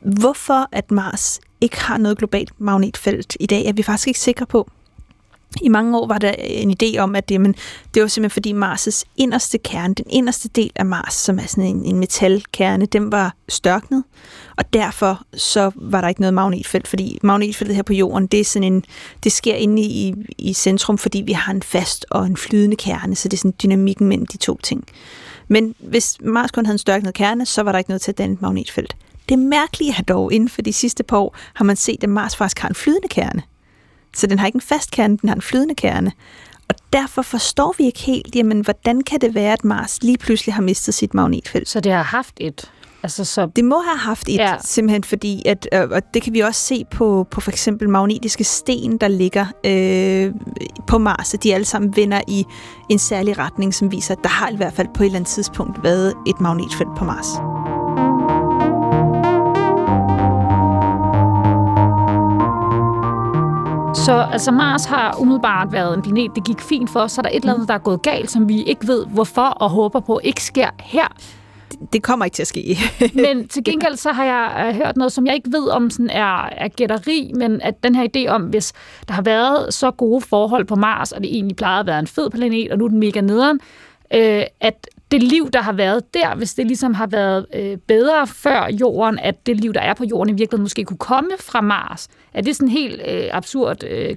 Hvorfor 0.00 0.68
at 0.72 0.90
Mars 0.90 1.40
ikke 1.60 1.80
har 1.80 1.98
noget 1.98 2.18
globalt 2.18 2.60
magnetfelt 2.60 3.36
i 3.40 3.46
dag, 3.46 3.66
er 3.66 3.72
vi 3.72 3.82
faktisk 3.82 4.08
ikke 4.08 4.20
sikre 4.20 4.46
på. 4.46 4.70
I 5.62 5.68
mange 5.68 5.98
år 5.98 6.06
var 6.06 6.18
der 6.18 6.28
øh, 6.28 6.34
en 6.48 6.76
idé 6.82 6.98
om, 6.98 7.16
at 7.16 7.28
det, 7.28 7.40
men 7.40 7.54
det 7.94 8.02
var 8.02 8.08
simpelthen 8.08 8.30
fordi 8.30 8.52
Mars' 8.52 9.02
inderste 9.16 9.58
kerne, 9.58 9.94
den 9.94 10.04
inderste 10.10 10.48
del 10.48 10.70
af 10.76 10.86
Mars, 10.86 11.14
som 11.14 11.38
er 11.38 11.46
sådan 11.46 11.64
en, 11.64 11.84
en 11.84 11.98
metalkerne, 11.98 12.86
den 12.86 13.12
var 13.12 13.34
størknet, 13.48 14.04
og 14.56 14.72
derfor 14.72 15.22
så 15.34 15.70
var 15.74 16.00
der 16.00 16.08
ikke 16.08 16.20
noget 16.20 16.34
magnetfelt, 16.34 16.88
fordi 16.88 17.18
magnetfeltet 17.22 17.76
her 17.76 17.82
på 17.82 17.92
jorden, 17.92 18.26
det, 18.26 18.40
er 18.40 18.44
sådan 18.44 18.72
en, 18.72 18.84
det 19.24 19.32
sker 19.32 19.54
inde 19.54 19.82
i, 19.82 20.14
i 20.38 20.52
centrum, 20.52 20.98
fordi 20.98 21.22
vi 21.26 21.32
har 21.32 21.52
en 21.52 21.62
fast 21.62 22.06
og 22.10 22.26
en 22.26 22.36
flydende 22.36 22.76
kerne, 22.76 23.16
så 23.16 23.28
det 23.28 23.36
er 23.36 23.38
sådan 23.38 23.54
dynamikken 23.62 24.08
mellem 24.08 24.26
de 24.26 24.36
to 24.36 24.58
ting. 24.62 24.84
Men 25.48 25.74
hvis 25.78 26.16
Mars 26.20 26.50
kun 26.50 26.66
havde 26.66 26.74
en 26.74 26.78
størknet 26.78 27.14
kerne, 27.14 27.46
så 27.46 27.62
var 27.62 27.72
der 27.72 27.78
ikke 27.78 27.90
noget 27.90 28.00
til 28.00 28.12
at 28.12 28.18
danne 28.18 28.34
et 28.34 28.42
magnetfelt. 28.42 28.96
Det 29.28 29.38
mærkelige 29.38 29.94
er 29.98 30.02
dog, 30.02 30.32
inden 30.32 30.48
for 30.48 30.62
de 30.62 30.72
sidste 30.72 31.02
par 31.02 31.18
år, 31.18 31.36
har 31.54 31.64
man 31.64 31.76
set, 31.76 32.02
at 32.02 32.08
Mars 32.08 32.36
faktisk 32.36 32.58
har 32.58 32.68
en 32.68 32.74
flydende 32.74 33.08
kerne. 33.08 33.42
Så 34.14 34.26
den 34.26 34.38
har 34.38 34.46
ikke 34.46 34.56
en 34.56 34.60
fast 34.60 34.90
kerne, 34.90 35.16
den 35.16 35.28
har 35.28 35.36
en 35.36 35.42
flydende 35.42 35.74
kerne. 35.74 36.12
Og 36.68 36.74
derfor 36.92 37.22
forstår 37.22 37.74
vi 37.78 37.84
ikke 37.84 38.00
helt, 38.00 38.34
jamen, 38.34 38.60
hvordan 38.60 39.00
kan 39.00 39.20
det 39.20 39.34
være, 39.34 39.52
at 39.52 39.64
Mars 39.64 40.02
lige 40.02 40.18
pludselig 40.18 40.54
har 40.54 40.62
mistet 40.62 40.94
sit 40.94 41.14
magnetfelt? 41.14 41.68
Så 41.68 41.80
det 41.80 41.92
har 41.92 42.02
haft 42.02 42.34
et. 42.40 42.70
Altså, 43.02 43.24
så 43.24 43.46
Det 43.46 43.64
må 43.64 43.80
have 43.80 43.98
haft 43.98 44.28
et, 44.28 44.34
ja. 44.34 44.54
Simpelthen 44.60 45.04
fordi, 45.04 45.42
at, 45.46 45.68
øh, 45.72 45.88
og 45.90 46.14
det 46.14 46.22
kan 46.22 46.34
vi 46.34 46.40
også 46.40 46.60
se 46.60 46.84
på, 46.90 47.26
på 47.30 47.40
for 47.40 47.50
eksempel 47.50 47.88
magnetiske 47.88 48.44
sten, 48.44 48.98
der 48.98 49.08
ligger 49.08 49.46
øh, 49.66 50.32
på 50.86 50.98
Mars, 50.98 51.34
at 51.34 51.42
de 51.42 51.54
alle 51.54 51.64
sammen 51.64 51.96
vender 51.96 52.20
i 52.28 52.44
en 52.90 52.98
særlig 52.98 53.38
retning, 53.38 53.74
som 53.74 53.92
viser, 53.92 54.14
at 54.14 54.20
der 54.22 54.30
har 54.30 54.50
i 54.50 54.56
hvert 54.56 54.72
fald 54.72 54.86
på 54.94 55.02
et 55.02 55.06
eller 55.06 55.16
andet 55.16 55.30
tidspunkt 55.30 55.82
været 55.82 56.14
et 56.26 56.40
magnetfelt 56.40 56.90
på 56.98 57.04
Mars. 57.04 57.57
Så 64.08 64.28
altså 64.32 64.50
Mars 64.50 64.84
har 64.84 65.20
umiddelbart 65.20 65.72
været 65.72 65.96
en 65.96 66.02
planet, 66.02 66.30
det 66.34 66.44
gik 66.44 66.60
fint 66.60 66.90
for, 66.90 67.06
så 67.06 67.20
er 67.20 67.22
der 67.22 67.30
et 67.30 67.36
eller 67.36 67.54
andet, 67.54 67.68
der 67.68 67.74
er 67.74 67.78
gået 67.78 68.02
galt, 68.02 68.30
som 68.30 68.48
vi 68.48 68.62
ikke 68.62 68.88
ved 68.88 69.06
hvorfor 69.06 69.42
og 69.42 69.70
håber 69.70 70.00
på 70.00 70.20
ikke 70.24 70.42
sker 70.42 70.68
her. 70.80 71.06
Det 71.92 72.02
kommer 72.02 72.24
ikke 72.24 72.34
til 72.34 72.42
at 72.42 72.46
ske. 72.46 72.78
Men 73.26 73.48
til 73.48 73.64
gengæld 73.64 73.96
så 73.96 74.12
har 74.12 74.24
jeg 74.24 74.68
øh, 74.68 74.74
hørt 74.74 74.96
noget, 74.96 75.12
som 75.12 75.26
jeg 75.26 75.34
ikke 75.34 75.52
ved 75.52 75.68
om 75.68 75.90
sådan 75.90 76.10
er, 76.10 76.48
er 76.52 76.68
gætteri, 76.68 77.32
men 77.34 77.60
at 77.62 77.82
den 77.82 77.94
her 77.94 78.06
idé 78.16 78.28
om, 78.28 78.42
hvis 78.42 78.72
der 79.08 79.14
har 79.14 79.22
været 79.22 79.74
så 79.74 79.90
gode 79.90 80.20
forhold 80.20 80.64
på 80.64 80.74
Mars, 80.74 81.12
og 81.12 81.20
det 81.20 81.34
egentlig 81.34 81.56
plejede 81.56 81.80
at 81.80 81.86
være 81.86 81.98
en 81.98 82.06
fed 82.06 82.30
planet, 82.30 82.72
og 82.72 82.78
nu 82.78 82.84
er 82.84 82.88
den 82.88 83.00
mega 83.00 83.20
nederen, 83.20 83.60
øh, 84.14 84.42
at 84.60 84.88
det 85.10 85.22
liv, 85.22 85.50
der 85.52 85.62
har 85.62 85.72
været 85.72 86.14
der, 86.14 86.34
hvis 86.34 86.54
det 86.54 86.66
ligesom 86.66 86.94
har 86.94 87.06
været 87.06 87.46
øh, 87.54 87.76
bedre 87.76 88.26
før 88.26 88.68
jorden, 88.80 89.18
at 89.18 89.46
det 89.46 89.60
liv, 89.60 89.72
der 89.74 89.80
er 89.80 89.94
på 89.94 90.04
jorden, 90.04 90.28
i 90.28 90.32
virkeligheden 90.32 90.62
måske 90.62 90.84
kunne 90.84 90.98
komme 90.98 91.30
fra 91.40 91.60
Mars. 91.60 92.08
Er 92.34 92.40
det 92.42 92.56
sådan 92.56 92.68
helt 92.68 93.02
øh, 93.08 93.24
absurd 93.32 93.84
øh, 93.84 94.16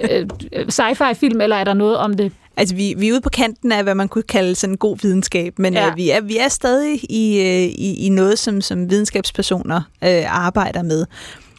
øh, 0.10 0.26
sci-fi-film, 0.68 1.40
eller 1.40 1.56
er 1.56 1.64
der 1.64 1.74
noget 1.74 1.96
om 1.96 2.14
det? 2.14 2.32
Altså, 2.56 2.74
vi, 2.74 2.94
vi 2.98 3.08
er 3.08 3.12
ude 3.12 3.20
på 3.20 3.28
kanten 3.28 3.72
af, 3.72 3.82
hvad 3.82 3.94
man 3.94 4.08
kunne 4.08 4.22
kalde 4.22 4.54
sådan 4.54 4.72
en 4.72 4.78
god 4.78 4.96
videnskab, 5.02 5.58
men. 5.58 5.74
Ja. 5.74 5.88
øh, 5.88 5.96
vi, 5.96 6.10
er, 6.10 6.20
vi 6.20 6.38
er 6.38 6.48
stadig 6.48 7.10
i, 7.10 7.40
øh, 7.40 7.74
i, 7.78 8.06
i 8.06 8.08
noget, 8.08 8.38
som, 8.38 8.60
som 8.60 8.90
videnskabspersoner 8.90 9.82
øh, 10.04 10.46
arbejder 10.46 10.82
med. 10.82 11.06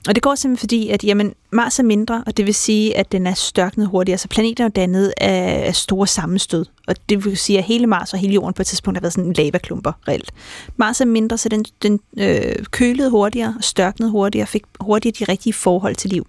Og 0.08 0.16
det 0.16 0.24
går 0.24 0.36
simpelthen 0.36 0.60
fordi, 0.60 0.90
at 0.90 1.04
jamen, 1.04 1.34
Mars 1.52 1.80
er 1.80 1.84
mindre, 1.84 2.24
og 2.26 2.38
det 2.38 2.46
vil 2.46 2.56
sige, 2.56 2.98
at 2.98 3.12
den 3.12 3.28
er 3.28 3.34
størknet 3.34 3.88
hurtigere. 3.88 4.18
Så 4.18 4.28
planeten 4.28 4.64
er 4.64 4.70
dannet 4.70 5.14
af, 5.22 5.76
store 5.76 6.08
sammenstød. 6.08 6.66
Og 6.88 6.96
det 7.10 7.26
vil 7.26 7.38
sige, 7.38 7.58
at 7.58 7.64
hele 7.64 7.88
Mars 7.88 8.14
og 8.14 8.20
hele 8.20 8.34
Jorden 8.34 8.54
på 8.54 8.62
et 8.62 8.68
tidspunkt 8.68 8.98
har 8.98 9.02
været 9.02 9.14
sådan 9.14 9.30
en 9.30 9.34
lavaklumper, 9.34 9.92
reelt. 10.08 10.32
Mars 10.78 11.02
er 11.02 11.06
mindre, 11.06 11.38
så 11.38 11.50
den, 11.50 11.66
den 11.82 12.00
øh, 12.20 12.66
kølede 12.72 13.10
hurtigere 13.10 13.56
størknede 13.62 14.12
hurtigere 14.12 14.48
fik 14.48 14.64
hurtigt 14.80 15.20
de 15.20 15.24
rigtige 15.24 15.54
forhold 15.54 15.96
til 15.96 16.10
liv. 16.10 16.28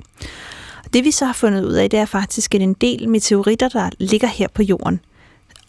Og 0.84 0.94
det 0.94 1.04
vi 1.04 1.10
så 1.10 1.24
har 1.26 1.32
fundet 1.32 1.64
ud 1.64 1.72
af, 1.72 1.90
det 1.90 1.98
er 1.98 2.04
faktisk, 2.04 2.54
at 2.54 2.62
en 2.62 2.74
del 2.74 3.08
meteoritter, 3.08 3.68
der 3.68 3.90
ligger 3.98 4.28
her 4.28 4.48
på 4.54 4.62
Jorden, 4.62 5.00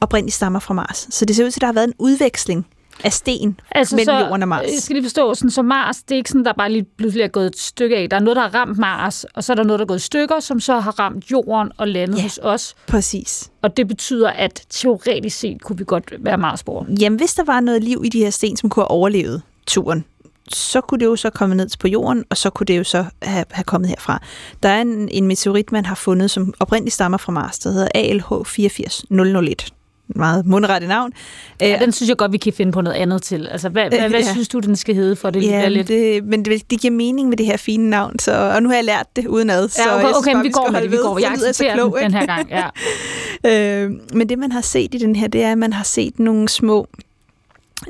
oprindeligt 0.01 0.35
stammer 0.35 0.59
fra 0.59 0.73
Mars. 0.73 1.07
Så 1.09 1.25
det 1.25 1.35
ser 1.35 1.45
ud 1.45 1.51
til, 1.51 1.57
at 1.57 1.61
der 1.61 1.67
har 1.67 1.73
været 1.73 1.87
en 1.87 1.93
udveksling 1.99 2.67
af 3.03 3.13
sten 3.13 3.59
altså, 3.71 3.95
mellem 3.95 4.15
jorden 4.17 4.41
og 4.41 4.47
Mars. 4.47 4.63
Jeg 4.63 4.81
skal 4.81 4.93
lige 4.95 5.03
forstå, 5.03 5.33
sådan, 5.33 5.49
så 5.51 5.61
Mars, 5.61 5.97
det 5.97 6.11
er 6.11 6.17
ikke 6.17 6.29
sådan, 6.29 6.45
der 6.45 6.53
bare 6.53 6.71
lige 6.71 6.85
pludselig 6.97 7.23
er 7.23 7.27
gået 7.27 7.45
et 7.47 7.57
stykke 7.59 7.97
af. 7.97 8.09
Der 8.09 8.17
er 8.17 8.21
noget, 8.21 8.35
der 8.35 8.41
har 8.41 8.55
ramt 8.55 8.77
Mars, 8.77 9.23
og 9.23 9.43
så 9.43 9.53
er 9.53 9.55
der 9.55 9.63
noget, 9.63 9.79
der 9.79 9.85
er 9.85 9.87
gået 9.87 9.97
i 9.97 10.01
stykker, 10.01 10.39
som 10.39 10.59
så 10.59 10.79
har 10.79 10.99
ramt 10.99 11.31
jorden 11.31 11.71
og 11.77 11.87
landet 11.87 12.17
Ja. 12.17 12.21
hos 12.23 12.39
os. 12.43 12.75
Præcis. 12.87 13.51
Og 13.61 13.77
det 13.77 13.87
betyder, 13.87 14.29
at 14.29 14.65
teoretisk 14.69 15.37
set 15.39 15.61
kunne 15.61 15.77
vi 15.77 15.83
godt 15.87 16.13
være 16.19 16.37
Marsborg. 16.37 16.87
Jamen, 16.99 17.19
hvis 17.19 17.33
der 17.33 17.43
var 17.43 17.59
noget 17.59 17.83
liv 17.83 18.01
i 18.05 18.09
de 18.09 18.19
her 18.19 18.29
sten, 18.29 18.57
som 18.57 18.69
kunne 18.69 18.83
have 18.83 18.91
overlevet 18.91 19.41
turen, 19.67 20.05
så 20.49 20.81
kunne 20.81 20.99
det 20.99 21.05
jo 21.05 21.15
så 21.15 21.29
komme 21.29 21.55
ned 21.55 21.69
på 21.79 21.87
jorden, 21.87 22.23
og 22.29 22.37
så 22.37 22.49
kunne 22.49 22.65
det 22.65 22.77
jo 22.77 22.83
så 22.83 23.05
have, 23.21 23.45
have 23.51 23.63
kommet 23.63 23.89
herfra. 23.89 24.21
Der 24.63 24.69
er 24.69 24.81
en, 24.81 25.09
en 25.11 25.27
meteorit, 25.27 25.71
man 25.71 25.85
har 25.85 25.95
fundet, 25.95 26.31
som 26.31 26.53
oprindeligt 26.59 26.93
stammer 26.93 27.17
fra 27.17 27.31
Mars, 27.31 27.59
der 27.59 27.71
hedder 27.71 27.87
ALH 27.95 28.31
84001. 28.45 29.73
Meget 30.15 30.45
mundrette 30.45 30.87
navn. 30.87 31.11
Ja, 31.61 31.77
den 31.81 31.91
synes 31.91 32.09
jeg 32.09 32.17
godt, 32.17 32.31
vi 32.31 32.37
kan 32.37 32.53
finde 32.53 32.71
på 32.71 32.81
noget 32.81 32.95
andet 32.97 33.21
til. 33.21 33.47
Altså, 33.51 33.69
hvad, 33.69 33.89
hvad, 33.89 33.99
hvad 34.09 34.19
Ja. 34.19 34.31
synes 34.31 34.47
du, 34.47 34.59
den 34.59 34.75
skal 34.75 34.95
hedde, 34.95 35.15
for 35.15 35.29
det 35.29 35.43
Ja, 35.43 35.67
lidt... 35.67 35.87
det, 35.87 36.23
men 36.23 36.45
det, 36.45 36.71
det 36.71 36.79
giver 36.81 36.91
mening 36.93 37.29
med 37.29 37.37
det 37.37 37.45
her 37.45 37.57
fine 37.57 37.89
navn, 37.89 38.19
så, 38.19 38.31
og 38.55 38.63
nu 38.63 38.69
har 38.69 38.75
jeg 38.75 38.83
lært 38.85 39.07
det 39.15 39.27
udenad. 39.27 39.69
så 39.69 39.81
Ja, 39.81 39.89
jeg 39.89 39.95
okay, 39.97 40.05
synes 40.07 40.17
okay 40.17 40.33
men 40.35 40.43
vi 40.43 40.49
går 40.49 40.63
skal 40.65 40.73
med 40.73 40.81
det, 40.81 40.91
vi 40.91 40.95
ved, 40.95 41.03
går. 41.03 41.13
for 41.13 41.19
Jeg 41.19 41.33
så 41.37 41.47
accepterer 41.47 41.69
den, 41.69 41.77
klog, 41.79 41.97
den 41.99 42.05
ikke? 42.05 42.17
her 42.19 42.25
gang, 42.25 42.49
ja. 42.49 42.67
Øh, 43.83 43.91
men 44.13 44.29
det, 44.29 44.39
man 44.39 44.51
har 44.51 44.61
set 44.61 44.93
i 44.95 44.97
den 44.97 45.15
her, 45.15 45.27
det 45.27 45.43
er, 45.43 45.51
at 45.51 45.57
man 45.57 45.73
har 45.73 45.83
set 45.83 46.19
nogle 46.19 46.49
små 46.49 46.87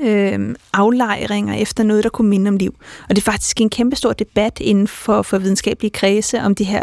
øh, 0.00 0.54
aflejringer 0.72 1.54
efter 1.54 1.84
noget, 1.84 2.04
der 2.04 2.10
kunne 2.10 2.28
minde 2.28 2.48
om 2.48 2.56
liv. 2.56 2.74
Og 3.08 3.16
det 3.16 3.18
er 3.18 3.30
faktisk 3.32 3.60
en 3.60 3.70
kæmpe 3.70 3.96
stor 3.96 4.12
debat 4.12 4.58
inden 4.60 4.88
for, 4.88 5.22
for 5.22 5.38
videnskabelige 5.38 5.90
kredse, 5.90 6.40
om 6.40 6.54
det 6.54 6.66
her 6.66 6.82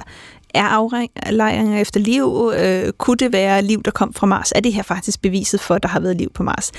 er 0.56 0.64
aflejringer 0.64 1.82
efter 1.82 2.00
liv. 2.00 2.52
Øh, 2.58 2.94
kunne 2.94 3.18
det 3.18 3.34
være 3.34 3.62
liv, 3.62 3.84
der 3.84 3.92
kom 3.92 4.14
fra 4.14 4.28
Mars? 4.28 4.52
Er 4.56 4.60
det 4.60 4.74
her 4.74 4.84
faktisk 4.84 5.22
beviset 5.22 5.60
for, 5.60 5.76
at 5.76 5.84
der 5.84 5.90
har 5.90 6.00
været 6.00 6.18
liv 6.18 6.32
på 6.34 6.44
Mars? 6.44 6.72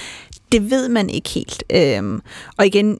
Det 0.52 0.70
ved 0.70 0.88
man 0.88 1.10
ikke 1.10 1.28
helt. 1.28 1.64
Øh, 1.72 2.20
og 2.58 2.66
igen, 2.66 2.98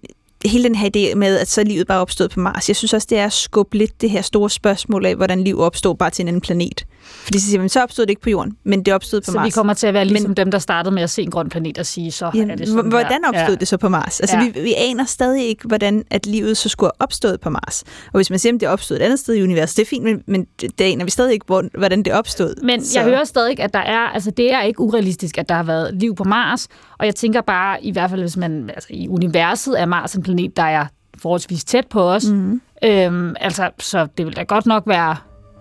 hele 0.49 0.65
den 0.65 0.75
her 0.75 0.89
idé 0.97 1.15
med, 1.15 1.39
at 1.39 1.49
så 1.49 1.61
er 1.61 1.65
livet 1.65 1.87
bare 1.87 2.01
opstået 2.01 2.31
på 2.31 2.41
Mars. 2.41 2.69
Jeg 2.69 2.77
synes 2.77 2.93
også, 2.95 3.07
det 3.11 3.19
er 3.19 3.25
at 3.25 3.33
skubbe 3.33 3.77
lidt 3.79 4.01
det 4.01 4.11
her 4.11 4.23
store 4.23 4.51
spørgsmål 4.51 5.07
af, 5.07 5.15
hvordan 5.17 5.45
liv 5.45 5.61
opstår 5.61 5.93
bare 5.95 6.11
til 6.11 6.23
en 6.23 6.29
anden 6.29 6.41
planet. 6.41 6.85
Fordi 7.25 7.39
så 7.39 7.47
siger 7.47 7.61
man, 7.61 7.69
så 7.69 7.83
opstod 7.83 8.07
det 8.07 8.11
ikke 8.11 8.23
på 8.23 8.31
Jorden, 8.31 8.57
men 8.65 8.83
det 8.83 8.95
opstod 8.95 9.21
på 9.21 9.25
Så 9.25 9.33
Mars. 9.33 9.47
vi 9.47 9.51
kommer 9.51 9.75
til 9.75 9.87
at 9.87 9.95
være 9.95 10.05
ligesom 10.05 10.35
dem, 10.35 10.51
der 10.51 10.59
startede 10.59 10.95
med 10.95 11.03
at 11.03 11.11
se 11.11 11.23
en 11.23 11.31
grøn 11.31 11.49
planet 11.49 11.79
og 11.79 11.87
sige, 11.87 12.13
så 12.13 12.27
er 12.27 12.31
Jamen, 12.35 12.59
det 12.59 12.69
sådan 12.69 12.91
hvordan 12.91 13.25
opstod 13.29 13.49
ja. 13.49 13.55
det 13.55 13.69
så 13.69 13.77
på 13.77 13.89
Mars? 13.89 14.21
Altså, 14.21 14.37
Ja. 14.37 14.43
ja. 14.43 14.51
vi, 14.51 14.61
vi 14.61 14.75
aner 14.77 15.05
stadig 15.05 15.45
ikke, 15.47 15.69
hvordan 15.69 16.05
at 16.11 16.27
livet 16.27 16.57
så 16.57 16.69
skulle 16.69 16.89
have 16.97 17.03
opstået 17.05 17.41
på 17.41 17.51
Mars. 17.51 17.83
Og 18.07 18.19
hvis 18.19 18.31
man 18.31 18.39
siger, 18.39 18.55
at 18.55 18.61
det 18.61 18.69
opstod 18.69 18.97
et 18.97 19.03
andet 19.03 19.19
sted 19.19 19.35
i 19.35 19.43
universet, 19.43 19.77
det 19.77 19.83
er 19.83 19.87
fint, 19.87 20.05
men, 20.05 20.23
men 20.27 20.47
det 20.61 20.81
aner 20.85 21.05
vi 21.05 21.11
stadig 21.11 21.33
ikke, 21.33 21.47
hvor- 21.47 21.79
hvordan 21.79 22.03
det 22.03 22.13
opstod. 22.13 22.55
Men 22.63 22.85
så. 22.85 22.99
jeg 22.99 23.09
hører 23.09 23.25
stadig, 23.25 23.61
at 23.61 23.75
der 23.75 23.81
er, 23.81 23.99
altså 23.99 24.31
det 24.31 24.53
er 24.53 24.63
ikke 24.63 24.81
urealistisk, 24.81 25.39
at 25.39 25.49
der 25.49 25.55
har 25.55 25.63
været 25.63 25.95
liv 25.95 26.15
på 26.15 26.25
Mars, 26.25 26.69
og 26.99 27.07
jeg 27.07 27.15
tænker 27.15 27.41
bare, 27.41 27.85
i 27.85 27.93
hvert 27.93 28.11
fald 28.11 28.21
hvis 28.21 28.37
man, 28.37 28.71
altså 28.75 28.89
i 28.91 29.09
universet 29.09 29.81
er 29.81 29.87
Mars 29.87 30.15
en 30.15 30.23
planet, 30.23 30.36
der 30.57 30.63
er 30.63 30.87
forholdsvis 31.19 31.65
tæt 31.65 31.87
på 31.87 32.03
os, 32.03 32.25
mm. 32.31 32.61
øhm, 32.85 33.35
altså 33.41 33.71
så 33.79 34.07
det 34.19 34.27
vil 34.27 34.37
da 34.37 34.43
godt 34.43 34.67
nok 34.67 34.83
være 34.87 35.17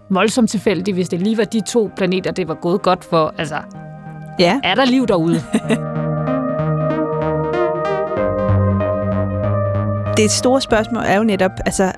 voldsomt 0.10 0.50
tilfældigt, 0.50 0.96
hvis 0.96 1.10
det 1.10 1.22
lige 1.22 1.38
var 1.38 1.44
de 1.44 1.62
to 1.68 1.92
planeter, 1.96 2.32
det 2.32 2.48
var 2.48 2.54
gået 2.54 2.82
godt 2.82 3.04
for, 3.04 3.34
altså 3.38 3.58
Ja, 4.40 4.60
er 4.64 4.76
der 4.76 4.86
liv 4.86 5.08
derude? 5.08 5.36
det 10.18 10.32
store 10.32 10.62
spørgsmål 10.62 11.04
er 11.06 11.18
jo 11.18 11.24
netop, 11.24 11.52
altså, 11.66 11.92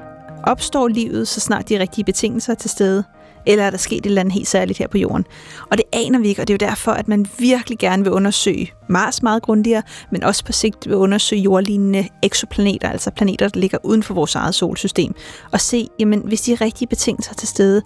opstår 0.43 0.87
livet, 0.87 1.27
så 1.27 1.39
snart 1.39 1.69
de 1.69 1.79
rigtige 1.79 2.05
betingelser 2.05 2.53
er 2.53 2.55
til 2.55 2.69
stede? 2.69 3.03
Eller 3.47 3.63
er 3.63 3.69
der 3.69 3.77
sket 3.77 3.97
et 3.97 4.05
eller 4.05 4.21
andet 4.21 4.33
helt 4.33 4.47
særligt 4.47 4.79
her 4.79 4.87
på 4.87 4.97
jorden? 4.97 5.25
Og 5.71 5.77
det 5.77 5.85
aner 5.93 6.19
vi 6.19 6.27
ikke, 6.27 6.41
og 6.41 6.47
det 6.47 6.61
er 6.61 6.65
jo 6.65 6.69
derfor, 6.69 6.91
at 6.91 7.07
man 7.07 7.25
virkelig 7.39 7.77
gerne 7.77 8.03
vil 8.03 8.11
undersøge 8.11 8.71
Mars 8.89 9.23
meget 9.23 9.43
grundigere, 9.43 9.83
men 10.11 10.23
også 10.23 10.45
på 10.45 10.51
sigt 10.51 10.87
vil 10.87 10.95
undersøge 10.95 11.41
jordlignende 11.41 12.07
eksoplaneter, 12.23 12.89
altså 12.89 13.11
planeter, 13.11 13.47
der 13.47 13.59
ligger 13.59 13.77
uden 13.83 14.03
for 14.03 14.13
vores 14.13 14.35
eget 14.35 14.55
solsystem, 14.55 15.13
og 15.51 15.61
se, 15.61 15.87
jamen, 15.99 16.21
hvis 16.25 16.41
de 16.41 16.55
rigtige 16.55 16.87
betingelser 16.87 17.31
er 17.31 17.35
til 17.35 17.47
stede, 17.47 17.81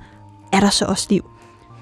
er 0.54 0.60
der 0.60 0.70
så 0.70 0.86
også 0.86 1.08
liv? 1.10 1.30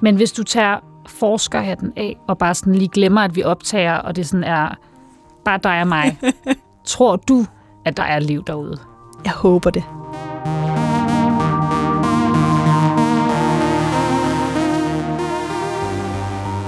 Men 0.02 0.16
hvis 0.16 0.32
du 0.32 0.44
tager 0.44 0.78
forskerhatten 1.08 1.94
af, 1.98 2.18
og 2.28 2.38
bare 2.38 2.56
sådan 2.56 2.76
lige 2.76 2.90
glemmer, 2.90 3.22
at 3.22 3.36
vi 3.36 3.44
optager, 3.44 3.96
og 3.96 4.16
det 4.16 4.28
sådan 4.28 4.44
er 4.44 4.76
bare 5.46 5.60
dig 5.64 5.82
og 5.82 5.88
mig, 5.88 6.18
tror 6.86 7.16
du, 7.16 7.46
at 7.86 7.98
der 7.98 8.04
er 8.04 8.20
liv 8.20 8.44
derude? 8.48 8.78
Jeg 9.26 9.32
håber 9.32 9.70
det. 9.70 9.84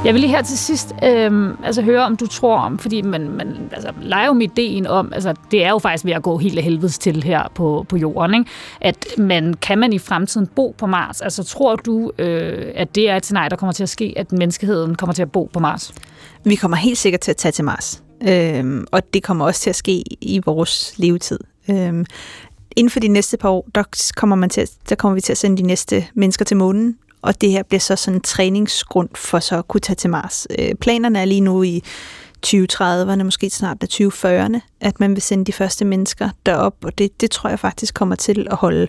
Jeg 0.06 0.14
vil 0.14 0.22
lige 0.22 0.32
her 0.32 0.42
til 0.42 0.58
sidst 0.58 0.94
øh, 1.04 1.54
altså 1.64 1.82
høre, 1.82 2.06
om 2.06 2.16
du 2.18 2.28
tror 2.28 2.58
om, 2.58 2.78
fordi 2.80 3.02
man, 3.02 3.30
man 3.30 3.70
altså, 3.72 3.92
leger 4.02 4.26
jo 4.28 4.34
med 4.34 4.44
ideen 4.52 4.88
om, 4.88 5.14
altså 5.14 5.34
det 5.52 5.64
er 5.66 5.70
jo 5.70 5.80
faktisk 5.80 6.06
ved 6.06 6.12
at 6.14 6.24
gå 6.24 6.38
helt 6.38 6.58
af 6.58 6.64
helvedes 6.64 6.98
til 7.00 7.24
her 7.24 7.52
på, 7.56 7.86
på 7.90 7.98
jorden, 7.98 8.34
ikke? 8.34 8.50
at 8.82 9.06
man, 9.18 9.54
kan 9.54 9.78
man 9.78 9.94
i 9.94 10.00
fremtiden 10.00 10.48
bo 10.48 10.76
på 10.78 10.86
Mars? 10.88 11.22
Altså 11.22 11.44
tror 11.44 11.76
du, 11.76 12.12
øh, 12.18 12.72
at 12.76 12.96
det 12.96 13.10
er 13.10 13.16
et 13.16 13.26
scenarie, 13.26 13.50
der 13.50 13.56
kommer 13.56 13.74
til 13.74 13.84
at 13.84 13.90
ske, 13.90 14.14
at 14.18 14.32
menneskeheden 14.32 14.96
kommer 14.96 15.14
til 15.14 15.22
at 15.22 15.32
bo 15.32 15.50
på 15.54 15.60
Mars? 15.60 15.94
Vi 16.44 16.56
kommer 16.56 16.78
helt 16.78 16.98
sikkert 16.98 17.22
til 17.22 17.32
at 17.32 17.38
tage 17.38 17.52
til 17.52 17.66
Mars. 17.66 18.04
øh, 18.30 18.84
og 18.92 19.14
det 19.14 19.24
kommer 19.24 19.46
også 19.46 19.62
til 19.62 19.70
at 19.70 19.76
ske 19.76 20.04
i 20.22 20.42
vores 20.46 20.94
levetid. 20.98 21.40
Øh, 21.70 22.06
inden 22.76 22.90
for 22.90 23.00
de 23.00 23.08
næste 23.08 23.38
par 23.38 23.50
år, 23.50 23.68
der 23.76 23.84
kommer, 24.18 24.36
man 24.36 24.50
til, 24.50 24.62
at- 24.62 24.72
der 24.90 24.96
kommer 24.96 25.14
vi 25.16 25.22
til 25.22 25.34
at 25.34 25.38
sende 25.38 25.58
de 25.58 25.68
næste 25.68 26.06
mennesker 26.16 26.46
til 26.46 26.58
månen, 26.58 26.98
og 27.22 27.42
det 27.42 27.52
her 27.52 27.64
bliver 27.64 27.80
så 27.80 27.96
sådan 27.96 28.18
en 28.18 28.22
træningsgrund 28.22 29.10
for 29.16 29.40
så 29.40 29.58
at 29.58 29.68
kunne 29.68 29.82
tage 29.82 29.96
til 29.96 30.10
Mars. 30.10 30.48
Øh, 30.60 30.76
planerne 30.76 31.20
er 31.20 31.26
lige 31.26 31.42
nu 31.42 31.64
i 31.64 31.84
2030'erne, 32.48 33.24
måske 33.24 33.50
snart 33.50 33.78
af 33.84 33.88
2040'erne, 33.94 34.60
at 34.82 35.00
man 35.00 35.12
vil 35.16 35.22
sende 35.22 35.46
de 35.46 35.54
første 35.54 35.86
mennesker 35.86 36.30
derop, 36.46 36.76
og 36.84 36.98
det, 36.98 37.22
det 37.22 37.32
tror 37.32 37.50
jeg 37.50 37.60
faktisk 37.60 37.94
kommer 37.94 38.16
til 38.16 38.48
at 38.52 38.58
holde. 38.58 38.88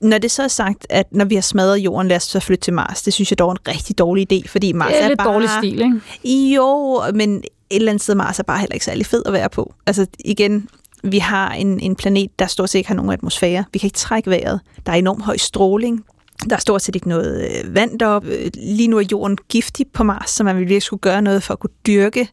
Når 0.00 0.18
det 0.18 0.30
så 0.30 0.42
er 0.42 0.48
sagt, 0.48 0.86
at 0.90 1.06
når 1.12 1.24
vi 1.24 1.34
har 1.34 1.42
smadret 1.42 1.76
jorden, 1.78 2.08
lad 2.08 2.16
os 2.16 2.22
så 2.22 2.40
flytte 2.40 2.62
til 2.62 2.72
Mars, 2.72 3.02
det 3.02 3.12
synes 3.12 3.30
jeg 3.32 3.38
dog 3.38 3.48
er 3.48 3.52
en 3.52 3.68
rigtig 3.68 3.98
dårlig 3.98 4.32
idé, 4.32 4.48
fordi 4.48 4.72
Mars 4.72 4.88
Det 4.92 5.00
er 5.00 5.04
er 5.04 5.08
lidt 5.08 5.18
bare... 5.18 5.32
dårlig 5.32 5.48
stil, 5.58 5.80
ikke? 6.24 6.54
Jo, 6.54 7.02
men 7.14 7.36
et 7.36 7.44
eller 7.70 7.92
andet 7.92 8.02
sted 8.02 8.14
Mars 8.14 8.38
er 8.38 8.42
bare 8.42 8.58
heller 8.58 8.74
ikke 8.74 8.84
særlig 8.84 9.06
fed 9.06 9.22
at 9.26 9.32
være 9.32 9.48
på. 9.48 9.74
Altså 9.86 10.06
igen, 10.24 10.68
vi 11.02 11.18
har 11.18 11.50
en, 11.52 11.80
en 11.80 11.96
planet, 11.96 12.30
der 12.38 12.46
stort 12.46 12.70
set 12.70 12.78
ikke 12.78 12.88
har 12.88 12.94
nogen 12.94 13.12
atmosfære. 13.12 13.64
Vi 13.72 13.78
kan 13.78 13.86
ikke 13.86 13.96
trække 13.98 14.30
vejret. 14.30 14.60
Der 14.86 14.92
er 14.92 14.96
enormt 14.96 15.24
høj 15.24 15.36
stråling. 15.36 16.04
Der 16.50 16.56
er 16.56 16.60
stort 16.60 16.82
set 16.82 16.94
ikke 16.94 17.08
noget 17.08 17.44
øh, 17.64 17.74
vand 17.74 17.98
deroppe. 17.98 18.28
Øh, 18.28 18.50
Lige 18.54 18.88
nu 18.88 18.98
er 18.98 19.04
jorden 19.12 19.36
giftig 19.48 19.86
på 19.94 20.04
Mars, 20.04 20.30
så 20.30 20.44
man 20.44 20.56
vil 20.56 20.60
virkelig 20.60 20.82
skulle 20.82 21.00
gøre 21.00 21.22
noget 21.22 21.42
for 21.42 21.52
at 21.54 21.60
kunne 21.60 21.70
dyrke. 21.86 22.28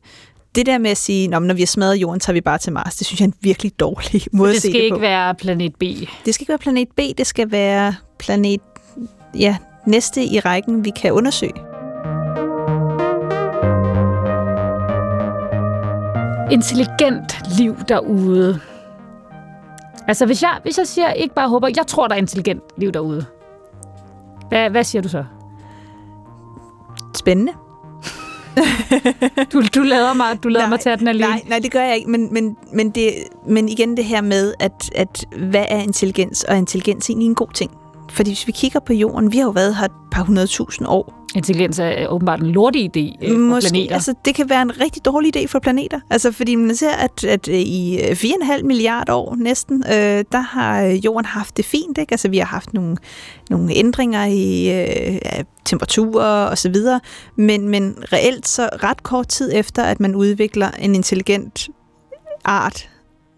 Det 0.56 0.66
der 0.66 0.78
med 0.78 0.92
at 0.92 0.98
sige, 0.98 1.28
"Nå, 1.28 1.40
når 1.40 1.54
vi 1.54 1.62
har 1.62 1.66
smadret 1.68 1.96
jorden, 1.96 2.20
tager 2.20 2.34
vi 2.34 2.42
bare 2.42 2.58
til 2.58 2.74
Mars, 2.74 2.96
det 2.96 3.08
synes 3.08 3.20
jeg 3.20 3.26
er 3.26 3.30
en 3.30 3.36
virkelig 3.42 3.80
dårlig 3.80 4.22
måde 4.32 4.50
Det 4.50 4.56
at 4.56 4.62
se 4.62 4.68
skal 4.68 4.74
det 4.80 4.84
ikke 4.84 4.96
på. 4.96 5.00
være 5.00 5.36
planet 5.36 5.76
B. 5.76 5.82
Det 6.26 6.34
skal 6.34 6.44
ikke 6.44 6.50
være 6.50 6.58
planet 6.58 6.88
B, 6.98 7.00
det 7.18 7.28
skal 7.28 7.52
være 7.52 7.96
planet 8.20 8.60
ja, 9.40 9.58
næste 9.88 10.24
i 10.24 10.40
rækken, 10.40 10.86
vi 10.86 10.92
kan 11.02 11.12
undersøge. 11.12 11.54
Intelligent 16.52 17.58
liv 17.58 17.76
derude. 17.90 18.60
Altså, 20.08 20.26
hvis 20.26 20.42
jeg, 20.42 20.60
hvis 20.64 20.78
jeg 20.78 20.88
siger, 20.88 21.12
ikke 21.12 21.36
bare 21.36 21.50
håber, 21.50 21.68
jeg 21.78 21.88
tror, 21.88 22.08
der 22.08 22.16
er 22.16 22.20
intelligent 22.20 22.62
liv 22.78 22.92
derude. 22.92 23.26
Hvad, 24.56 24.70
hvad 24.70 24.84
siger 24.84 25.02
du 25.02 25.10
så? 25.10 25.24
Spændende. 27.16 27.52
Du, 29.54 29.62
du 29.76 29.82
lader 29.82 30.14
mig, 30.14 30.44
du 30.44 30.50
lader 30.50 30.70
mig 30.70 30.80
tage 30.80 30.98
den 30.98 31.08
alene. 31.08 31.30
Nej, 31.30 31.42
nej, 31.48 31.60
det 31.60 31.72
gør 31.72 31.82
jeg 31.82 31.96
ikke. 31.96 32.10
Men, 32.12 32.34
men, 32.34 32.58
men, 32.74 32.90
det, 32.90 33.14
men 33.48 33.70
igen 33.70 33.98
det 33.98 34.06
her 34.06 34.22
med, 34.22 34.54
at, 34.60 34.92
at 34.96 35.26
hvad 35.50 35.66
er 35.70 35.80
intelligens? 35.80 36.44
Og 36.44 36.54
er 36.54 36.58
intelligens 36.58 37.10
egentlig 37.10 37.26
en 37.26 37.36
god 37.36 37.48
ting? 37.54 37.72
Fordi 38.10 38.30
hvis 38.30 38.48
vi 38.48 38.52
kigger 38.52 38.80
på 38.80 38.94
jorden, 38.94 39.32
vi 39.32 39.38
har 39.38 39.44
jo 39.44 39.50
været 39.50 39.76
her 39.76 39.86
et 39.86 39.92
par 40.12 40.24
hundredtusind 40.24 40.88
år. 40.88 41.25
Intelligens 41.36 41.80
er 41.80 42.08
åbenbart 42.08 42.40
en 42.40 42.48
lortig 42.48 42.98
idé 42.98 43.26
øh, 43.26 43.32
for 43.32 43.38
Måske, 43.38 43.70
planeter. 43.70 43.96
altså, 43.96 44.14
det 44.26 44.36
kan 44.36 44.50
være 44.50 44.62
en 44.62 44.82
rigtig 44.82 45.06
dårlig 45.06 45.38
idé 45.38 45.48
for 45.48 45.60
planeter. 45.60 46.00
Altså, 46.10 46.32
fordi 46.32 46.56
man 46.56 46.76
ser, 46.76 46.92
at, 46.92 47.24
at 47.24 47.48
øh, 47.48 47.56
i 47.56 48.00
øh, 48.02 48.12
4,5 48.12 48.64
milliarder 48.64 49.14
år 49.14 49.36
næsten, 49.36 49.84
øh, 49.88 50.24
der 50.32 50.40
har 50.40 50.84
øh, 50.84 51.06
jorden 51.06 51.26
haft 51.26 51.58
det 51.58 51.66
fint. 51.66 51.98
Ikke? 51.98 52.14
Altså, 52.14 52.30
vi 52.30 52.38
har 52.38 52.46
haft 52.46 52.74
nogle, 52.74 52.98
nogle 53.50 53.74
ændringer 53.76 54.26
i 54.26 54.70
øh, 54.82 55.44
temperaturer 55.66 56.46
og 56.46 56.58
så 56.58 56.70
videre. 56.70 57.00
Men, 57.36 57.70
men 57.70 57.96
reelt 58.14 58.48
så 58.48 58.70
ret 58.84 59.04
kort 59.04 59.28
tid 59.28 59.52
efter, 59.54 59.84
at 59.84 60.00
man 60.00 60.16
udvikler 60.16 60.72
en 60.80 60.96
intelligent 60.96 61.70
art, 62.46 62.90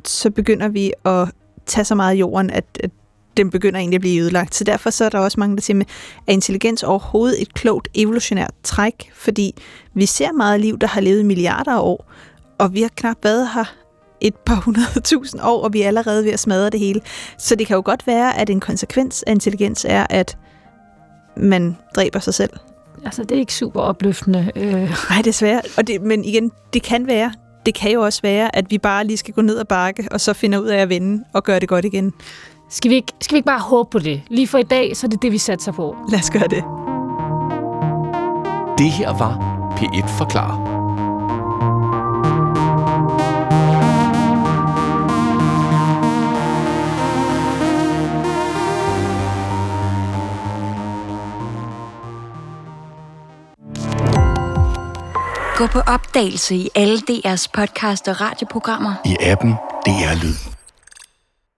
så 0.06 0.30
begynder 0.30 0.68
vi 0.68 0.92
at 1.06 1.28
tage 1.66 1.86
så 1.86 1.96
meget 1.96 2.12
af 2.12 2.20
jorden, 2.20 2.50
at, 2.50 2.66
at 2.84 2.92
den 3.38 3.50
begynder 3.50 3.80
egentlig 3.80 3.96
at 3.98 4.02
blive 4.02 4.22
ødelagt. 4.22 4.56
Så 4.56 4.64
derfor 4.64 4.90
så 4.90 5.06
er 5.06 5.10
der 5.10 5.20
også 5.20 5.40
mange, 5.40 5.56
der 5.56 5.62
siger, 5.62 5.84
er 6.28 6.32
intelligens 6.32 6.84
overhovedet 6.84 7.42
et 7.42 7.54
klogt 7.54 7.88
evolutionært 7.96 8.52
træk? 8.64 9.12
Fordi 9.16 9.54
vi 9.94 10.06
ser 10.06 10.32
meget 10.32 10.62
liv, 10.62 10.80
der 10.80 10.88
har 10.88 11.02
levet 11.02 11.26
milliarder 11.26 11.72
af 11.72 11.82
år, 11.82 12.12
og 12.58 12.74
vi 12.74 12.82
har 12.82 12.90
knap 12.96 13.18
været 13.24 13.50
her 13.54 13.74
et 14.22 14.36
par 14.36 14.56
hundrede 14.56 15.00
tusind 15.04 15.42
år, 15.44 15.64
og 15.64 15.74
vi 15.74 15.82
er 15.82 15.88
allerede 15.88 16.24
ved 16.26 16.32
at 16.32 16.40
smadre 16.40 16.70
det 16.70 16.80
hele. 16.80 17.02
Så 17.38 17.56
det 17.56 17.68
kan 17.68 17.76
jo 17.76 17.82
godt 17.86 18.08
være, 18.08 18.38
at 18.38 18.50
en 18.50 18.60
konsekvens 18.60 19.24
af 19.28 19.32
intelligens 19.32 19.86
er, 19.90 20.08
at 20.10 20.38
man 21.38 21.78
dræber 21.96 22.20
sig 22.20 22.34
selv. 22.34 22.50
Altså, 23.06 23.24
det 23.24 23.32
er 23.36 23.40
ikke 23.40 23.54
super 23.54 23.82
opløftende. 23.82 24.52
Øh, 24.56 24.74
Nej, 25.10 25.22
desværre. 25.26 25.62
Og 25.78 25.88
det, 25.88 26.02
men 26.02 26.26
igen, 26.26 26.52
det 26.74 26.84
kan 26.84 27.08
være. 27.08 27.34
det 27.66 27.76
kan 27.76 27.92
jo 27.92 28.02
også 28.02 28.22
være, 28.22 28.56
at 28.56 28.66
vi 28.70 28.78
bare 28.78 29.04
lige 29.06 29.18
skal 29.18 29.34
gå 29.34 29.42
ned 29.42 29.60
ad 29.60 29.66
bakke, 29.66 30.08
og 30.12 30.22
så 30.22 30.34
finder 30.34 30.60
ud 30.60 30.68
af 30.68 30.78
at 30.78 30.90
vende 30.90 31.24
og 31.34 31.44
gøre 31.44 31.60
det 31.60 31.70
godt 31.70 31.86
igen. 31.86 32.14
Skal 32.70 32.92
vi, 32.92 32.96
ikke, 32.96 33.14
skal 33.22 33.36
vi 33.36 33.38
ikke 33.38 33.46
bare 33.46 33.60
håbe 33.60 33.90
på 33.90 34.00
det? 34.00 34.22
Lige 34.28 34.48
for 34.48 34.58
i 34.58 34.64
dag, 34.64 34.98
så 34.98 35.08
er 35.08 35.10
det 35.10 35.22
det, 35.22 35.32
vi 35.32 35.38
satser 35.38 35.72
på. 35.72 35.96
Lad 36.10 36.20
os 36.20 36.30
gøre 36.30 36.48
det. 36.48 36.64
Det 38.78 38.92
her 38.92 39.18
var 39.18 39.38
P1 39.78 40.08
Forklarer. 40.18 40.78
Gå 55.58 55.68
på 55.68 55.80
opdagelse 55.80 56.56
i 56.56 56.70
alle 56.76 56.98
DR's 56.98 57.48
podcast 57.54 58.08
og 58.08 58.22
radioprogrammer. 58.22 58.94
I 59.06 59.18
appen 59.22 59.52
DR 59.86 60.24
Lyd. 60.24 60.57